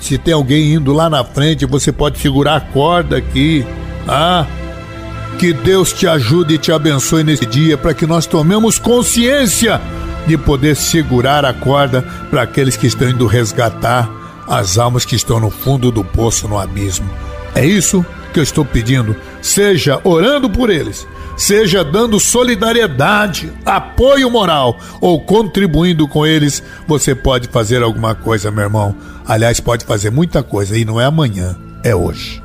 Se 0.00 0.16
tem 0.16 0.32
alguém 0.32 0.72
indo 0.72 0.92
lá 0.92 1.10
na 1.10 1.22
frente, 1.22 1.66
você 1.66 1.92
pode 1.92 2.18
segurar 2.18 2.56
a 2.56 2.60
corda 2.60 3.18
aqui. 3.18 3.66
Ah, 4.08 4.46
que 5.34 5.52
Deus 5.52 5.92
te 5.92 6.06
ajude 6.06 6.54
e 6.54 6.58
te 6.58 6.72
abençoe 6.72 7.24
nesse 7.24 7.44
dia 7.44 7.76
para 7.76 7.92
que 7.92 8.06
nós 8.06 8.26
tomemos 8.26 8.78
consciência 8.78 9.80
de 10.26 10.38
poder 10.38 10.74
segurar 10.76 11.44
a 11.44 11.52
corda 11.52 12.02
para 12.30 12.42
aqueles 12.42 12.76
que 12.76 12.86
estão 12.86 13.08
indo 13.08 13.26
resgatar 13.26 14.08
as 14.46 14.78
almas 14.78 15.04
que 15.04 15.16
estão 15.16 15.40
no 15.40 15.50
fundo 15.50 15.90
do 15.90 16.04
poço, 16.04 16.48
no 16.48 16.58
abismo. 16.58 17.08
É 17.54 17.64
isso 17.64 18.04
que 18.32 18.38
eu 18.38 18.42
estou 18.42 18.64
pedindo. 18.64 19.16
Seja 19.42 20.00
orando 20.04 20.48
por 20.48 20.70
eles, 20.70 21.06
seja 21.36 21.84
dando 21.84 22.18
solidariedade, 22.20 23.52
apoio 23.64 24.30
moral 24.30 24.78
ou 25.00 25.20
contribuindo 25.20 26.08
com 26.08 26.26
eles, 26.26 26.62
você 26.86 27.14
pode 27.14 27.48
fazer 27.48 27.82
alguma 27.82 28.14
coisa, 28.14 28.50
meu 28.50 28.64
irmão. 28.64 28.94
Aliás, 29.26 29.60
pode 29.60 29.84
fazer 29.84 30.10
muita 30.10 30.42
coisa 30.42 30.76
e 30.76 30.84
não 30.84 31.00
é 31.00 31.04
amanhã, 31.04 31.56
é 31.82 31.94
hoje. 31.94 32.43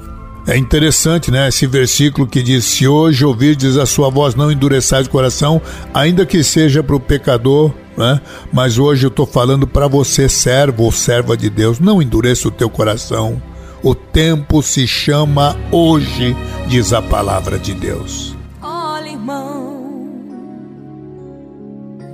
É 0.49 0.57
interessante, 0.57 1.29
né? 1.29 1.47
Esse 1.47 1.67
versículo 1.67 2.25
que 2.25 2.41
diz: 2.41 2.65
Se 2.65 2.87
hoje 2.87 3.23
ouvirdes 3.23 3.77
a 3.77 3.85
sua 3.85 4.09
voz, 4.09 4.33
não 4.33 4.51
endureçais 4.51 5.05
o 5.05 5.09
coração, 5.11 5.61
ainda 5.93 6.25
que 6.25 6.43
seja 6.43 6.81
para 6.81 6.95
o 6.95 6.99
pecador, 6.99 7.71
né? 7.95 8.19
Mas 8.51 8.79
hoje 8.79 9.05
eu 9.05 9.09
estou 9.09 9.27
falando 9.27 9.67
para 9.67 9.87
você, 9.87 10.27
servo 10.27 10.85
ou 10.85 10.91
serva 10.91 11.37
de 11.37 11.51
Deus, 11.51 11.79
não 11.79 12.01
endureça 12.01 12.47
o 12.47 12.51
teu 12.51 12.67
coração. 12.67 13.39
O 13.83 13.93
tempo 13.93 14.63
se 14.63 14.87
chama 14.87 15.55
hoje, 15.71 16.35
diz 16.67 16.93
a 16.93 17.01
palavra 17.01 17.59
de 17.59 17.75
Deus. 17.75 18.35
Olha, 18.59 19.09
irmão, 19.09 20.09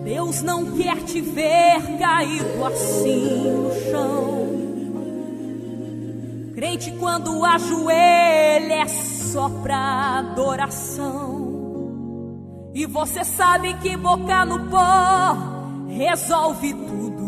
Deus 0.04 0.42
não 0.42 0.66
quer 0.72 0.98
te 0.98 1.22
ver 1.22 1.82
caído 1.98 2.66
assim 2.66 3.50
no 3.50 3.72
chão. 3.90 4.55
Crente 6.56 6.90
quando 6.94 7.44
ajoelha 7.44 8.84
é 8.84 8.88
só 8.88 9.50
pra 9.62 10.20
adoração. 10.20 11.52
E 12.74 12.86
você 12.86 13.26
sabe 13.26 13.74
que 13.76 13.98
boca 13.98 14.46
no 14.46 14.70
pó 14.70 15.36
resolve 15.90 16.74
tudo. 16.74 17.26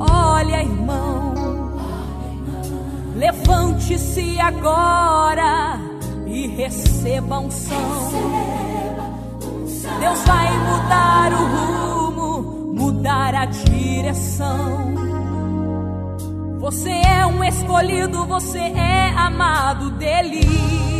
Olha, 0.00 0.62
irmão, 0.62 1.32
levante-se 3.14 4.40
agora 4.40 5.78
e 6.26 6.48
receba 6.48 7.38
um 7.38 7.52
som. 7.52 8.10
Deus 10.00 10.20
vai 10.26 10.58
mudar 10.58 11.32
o 11.32 12.10
rumo, 12.10 12.74
mudar 12.74 13.32
a 13.32 13.44
direção. 13.44 15.11
Você 16.62 16.90
é 16.90 17.26
um 17.26 17.42
escolhido, 17.42 18.24
você 18.24 18.60
é 18.60 19.08
amado 19.16 19.90
dele. 19.90 20.91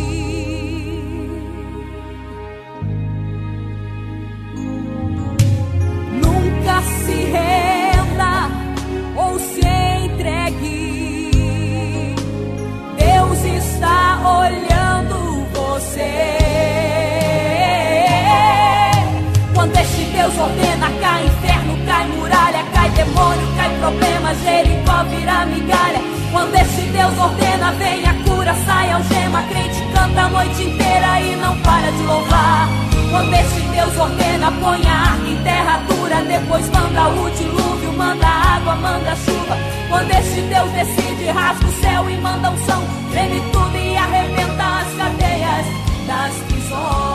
Migalha. 25.45 26.01
Quando 26.31 26.55
esse 26.55 26.81
Deus 26.81 27.17
ordena, 27.19 27.71
vem 27.73 28.05
a 28.05 28.13
cura, 28.23 28.53
sai 28.65 28.91
algema, 28.91 29.43
crente 29.43 29.83
canta 29.93 30.21
a 30.21 30.29
noite 30.29 30.63
inteira 30.63 31.21
e 31.21 31.35
não 31.35 31.55
para 31.59 31.91
de 31.91 32.03
louvar. 32.03 32.69
Quando 33.11 33.33
esse 33.33 33.61
Deus 33.61 33.97
ordena, 33.97 34.51
põe 34.51 34.81
a 34.87 34.93
arca 34.93 35.27
em 35.27 35.43
terra 35.43 35.77
dura, 35.87 36.23
depois 36.23 36.69
manda 36.69 37.09
o 37.09 37.29
dilúvio, 37.29 37.93
manda 37.93 38.27
água, 38.27 38.75
manda 38.75 39.15
chuva. 39.15 39.57
Quando 39.89 40.11
esse 40.11 40.41
Deus 40.41 40.71
decide, 40.71 41.25
rasga 41.25 41.67
o 41.67 41.71
céu 41.81 42.09
e 42.09 42.17
manda 42.17 42.49
um 42.49 42.57
som, 42.65 42.83
treme 43.11 43.39
tudo 43.51 43.77
e 43.77 43.95
arrebenta 43.95 44.63
as 44.63 44.93
cadeias 44.97 45.65
das 46.07 46.33
prisões. 46.47 47.13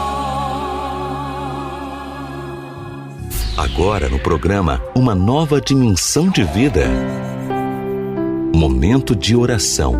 Agora 3.58 4.08
no 4.08 4.20
programa 4.20 4.80
Uma 4.94 5.16
Nova 5.16 5.60
Dimensão 5.60 6.28
de 6.28 6.44
Vida. 6.44 6.88
Momento 8.54 9.14
de 9.14 9.36
oração 9.36 9.94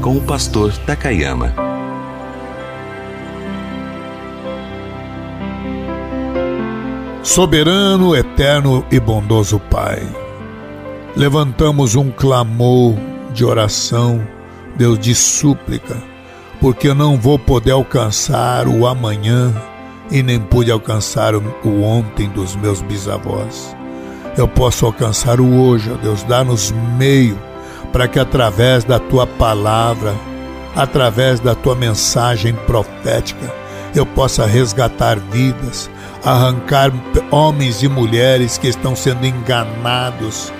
com 0.00 0.16
o 0.16 0.20
pastor 0.20 0.72
Takayama. 0.78 1.54
Soberano, 7.22 8.16
eterno 8.16 8.84
e 8.90 8.98
bondoso 8.98 9.60
Pai, 9.70 10.02
levantamos 11.14 11.94
um 11.94 12.10
clamor 12.10 12.94
de 13.32 13.44
oração, 13.44 14.26
Deus 14.76 14.98
de 14.98 15.14
súplica, 15.14 15.96
porque 16.60 16.88
eu 16.88 16.94
não 16.94 17.18
vou 17.18 17.38
poder 17.38 17.72
alcançar 17.72 18.66
o 18.66 18.86
amanhã 18.86 19.52
e 20.10 20.22
nem 20.22 20.40
pude 20.40 20.70
alcançar 20.70 21.34
o 21.34 21.82
ontem 21.82 22.28
dos 22.30 22.56
meus 22.56 22.80
bisavós 22.80 23.76
eu 24.36 24.48
posso 24.48 24.86
alcançar 24.86 25.40
o 25.40 25.60
hoje, 25.60 25.90
ó 25.92 25.96
Deus. 25.96 26.22
Dá-nos 26.24 26.72
meio 26.96 27.38
para 27.92 28.08
que 28.08 28.18
através 28.18 28.84
da 28.84 28.98
tua 28.98 29.26
palavra, 29.26 30.14
através 30.74 31.40
da 31.40 31.54
tua 31.54 31.74
mensagem 31.74 32.54
profética, 32.66 33.52
eu 33.94 34.06
possa 34.06 34.46
resgatar 34.46 35.18
vidas, 35.18 35.90
arrancar 36.24 36.90
homens 37.30 37.82
e 37.82 37.88
mulheres 37.88 38.56
que 38.56 38.68
estão 38.68 38.96
sendo 38.96 39.26
enganados 39.26 40.52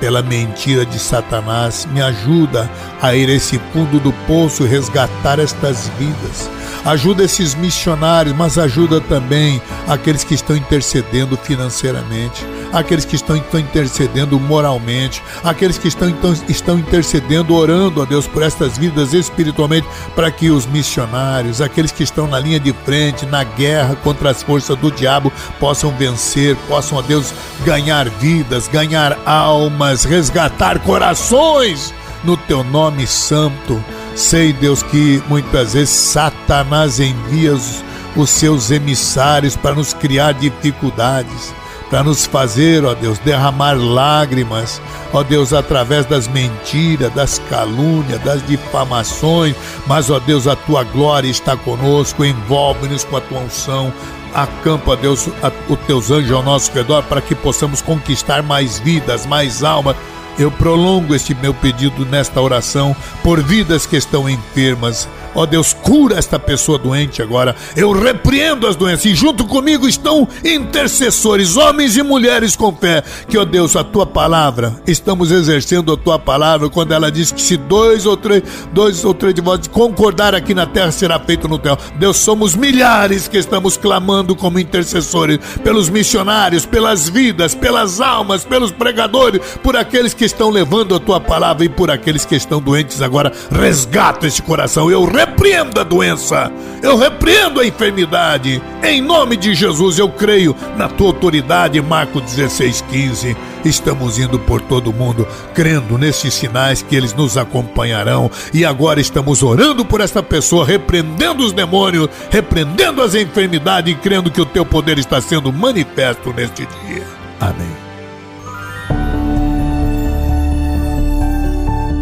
pela 0.00 0.22
mentira 0.22 0.84
de 0.84 0.98
Satanás. 0.98 1.86
Me 1.92 2.00
ajuda 2.00 2.68
a 3.00 3.14
ir 3.14 3.28
a 3.28 3.34
esse 3.34 3.60
fundo 3.72 4.00
do 4.00 4.12
poço 4.26 4.64
e 4.64 4.68
resgatar 4.68 5.38
estas 5.38 5.88
vidas. 5.98 6.50
Ajuda 6.84 7.22
esses 7.22 7.54
missionários, 7.54 8.34
mas 8.34 8.58
ajuda 8.58 9.00
também 9.02 9.60
aqueles 9.86 10.24
que 10.24 10.34
estão 10.34 10.56
intercedendo 10.56 11.36
financeiramente 11.36 12.44
aqueles 12.72 13.04
que 13.04 13.16
estão 13.16 13.36
intercedendo 13.36 14.38
moralmente, 14.38 15.22
aqueles 15.42 15.78
que 15.78 15.88
estão 15.88 16.08
então 16.08 16.32
estão 16.48 16.78
intercedendo, 16.78 17.54
orando 17.54 18.02
a 18.02 18.04
Deus 18.04 18.26
por 18.26 18.42
estas 18.42 18.78
vidas 18.78 19.12
espiritualmente, 19.12 19.86
para 20.14 20.30
que 20.30 20.50
os 20.50 20.66
missionários, 20.66 21.60
aqueles 21.60 21.92
que 21.92 22.02
estão 22.02 22.26
na 22.26 22.38
linha 22.38 22.60
de 22.60 22.72
frente, 22.84 23.26
na 23.26 23.44
guerra 23.44 23.96
contra 23.96 24.30
as 24.30 24.42
forças 24.42 24.76
do 24.78 24.90
diabo, 24.90 25.32
possam 25.58 25.90
vencer, 25.96 26.56
possam, 26.68 26.98
a 26.98 27.02
Deus, 27.02 27.32
ganhar 27.64 28.08
vidas, 28.08 28.68
ganhar 28.68 29.18
almas, 29.24 29.89
resgatar 30.04 30.78
corações 30.80 31.94
no 32.24 32.36
teu 32.36 32.62
nome 32.64 33.06
santo. 33.06 33.82
Sei, 34.14 34.52
Deus, 34.52 34.82
que 34.82 35.22
muitas 35.28 35.74
vezes 35.74 35.90
Satanás 35.90 37.00
envia 37.00 37.54
os, 37.54 37.84
os 38.16 38.30
seus 38.30 38.70
emissários 38.70 39.56
para 39.56 39.74
nos 39.74 39.94
criar 39.94 40.32
dificuldades 40.32 41.52
para 41.90 42.04
nos 42.04 42.24
fazer, 42.24 42.84
ó 42.84 42.94
Deus, 42.94 43.18
derramar 43.18 43.76
lágrimas, 43.76 44.80
ó 45.12 45.24
Deus, 45.24 45.52
através 45.52 46.06
das 46.06 46.28
mentiras, 46.28 47.12
das 47.12 47.40
calúnias, 47.50 48.22
das 48.22 48.46
difamações, 48.46 49.56
mas, 49.88 50.08
ó 50.08 50.20
Deus, 50.20 50.46
a 50.46 50.54
tua 50.54 50.84
glória 50.84 51.28
está 51.28 51.56
conosco, 51.56 52.24
envolve-nos 52.24 53.02
com 53.02 53.16
a 53.16 53.20
tua 53.20 53.40
unção, 53.40 53.92
acampa, 54.34 54.96
Deus, 54.96 55.28
os 55.68 55.78
teus 55.86 56.10
anjos 56.10 56.32
ao 56.32 56.42
nosso 56.42 56.72
redor 56.72 57.02
para 57.04 57.20
que 57.20 57.34
possamos 57.34 57.82
conquistar 57.82 58.42
mais 58.42 58.78
vidas, 58.78 59.26
mais 59.26 59.62
almas. 59.62 59.96
Eu 60.40 60.50
prolongo 60.50 61.14
este 61.14 61.34
meu 61.34 61.52
pedido 61.52 62.06
nesta 62.06 62.40
oração 62.40 62.96
por 63.22 63.42
vidas 63.42 63.84
que 63.84 63.94
estão 63.94 64.26
enfermas, 64.26 65.06
Ó 65.34 65.46
Deus, 65.46 65.72
cura 65.72 66.18
esta 66.18 66.38
pessoa 66.38 66.78
doente 66.78 67.22
agora. 67.22 67.54
Eu 67.76 67.92
repreendo 67.92 68.66
as 68.66 68.74
doenças 68.74 69.04
e 69.04 69.14
junto 69.14 69.44
comigo 69.44 69.88
estão 69.88 70.26
intercessores, 70.44 71.56
homens 71.56 71.96
e 71.96 72.02
mulheres 72.02 72.56
com 72.56 72.74
fé. 72.74 73.02
Que, 73.28 73.38
ó 73.38 73.44
Deus, 73.44 73.76
a 73.76 73.84
tua 73.84 74.06
palavra, 74.06 74.74
estamos 74.86 75.30
exercendo 75.30 75.92
a 75.92 75.96
tua 75.96 76.18
palavra 76.18 76.68
quando 76.68 76.92
ela 76.92 77.10
diz 77.10 77.30
que 77.30 77.40
se 77.40 77.56
dois 77.56 78.06
ou 78.06 78.16
três, 78.16 78.42
dois 78.72 79.04
ou 79.04 79.14
três 79.14 79.34
de 79.34 79.40
vós 79.40 79.66
concordar 79.68 80.34
aqui 80.34 80.52
na 80.52 80.66
terra 80.66 80.90
será 80.90 81.18
feito 81.20 81.46
no 81.46 81.60
céu. 81.62 81.78
Deus, 81.96 82.16
somos 82.16 82.56
milhares 82.56 83.28
que 83.28 83.38
estamos 83.38 83.76
clamando 83.76 84.34
como 84.34 84.58
intercessores 84.58 85.38
pelos 85.62 85.88
missionários, 85.88 86.66
pelas 86.66 87.08
vidas, 87.08 87.54
pelas 87.54 88.00
almas, 88.00 88.44
pelos 88.44 88.72
pregadores, 88.72 89.40
por 89.62 89.76
aqueles 89.76 90.12
que 90.12 90.24
estão 90.30 90.50
levando 90.50 90.94
a 90.94 91.00
tua 91.00 91.20
palavra 91.20 91.64
e 91.64 91.68
por 91.68 91.90
aqueles 91.90 92.24
que 92.24 92.34
estão 92.34 92.60
doentes 92.60 93.02
agora. 93.02 93.32
Resgata 93.50 94.26
este 94.26 94.42
coração. 94.42 94.90
Eu 94.90 95.04
repreendo 95.04 95.80
a 95.80 95.84
doença, 95.84 96.50
eu 96.82 96.96
repreendo 96.96 97.60
a 97.60 97.66
enfermidade. 97.66 98.62
Em 98.82 99.00
nome 99.00 99.36
de 99.36 99.54
Jesus, 99.54 99.98
eu 99.98 100.08
creio 100.08 100.56
na 100.76 100.88
tua 100.88 101.08
autoridade, 101.08 101.80
Marcos 101.80 102.22
16, 102.22 102.80
15. 102.90 103.36
Estamos 103.64 104.18
indo 104.18 104.38
por 104.38 104.60
todo 104.62 104.92
mundo, 104.92 105.26
crendo 105.54 105.98
nesses 105.98 106.32
sinais 106.32 106.80
que 106.80 106.96
eles 106.96 107.12
nos 107.12 107.36
acompanharão. 107.36 108.30
E 108.54 108.64
agora 108.64 109.00
estamos 109.00 109.42
orando 109.42 109.84
por 109.84 110.00
esta 110.00 110.22
pessoa, 110.22 110.64
repreendendo 110.64 111.44
os 111.44 111.52
demônios, 111.52 112.08
repreendendo 112.30 113.02
as 113.02 113.14
enfermidades 113.14 113.92
e 113.92 113.96
crendo 113.96 114.30
que 114.30 114.40
o 114.40 114.46
teu 114.46 114.64
poder 114.64 114.98
está 114.98 115.20
sendo 115.20 115.52
manifesto 115.52 116.32
neste 116.32 116.66
dia. 116.86 117.04
Amém. 117.38 117.89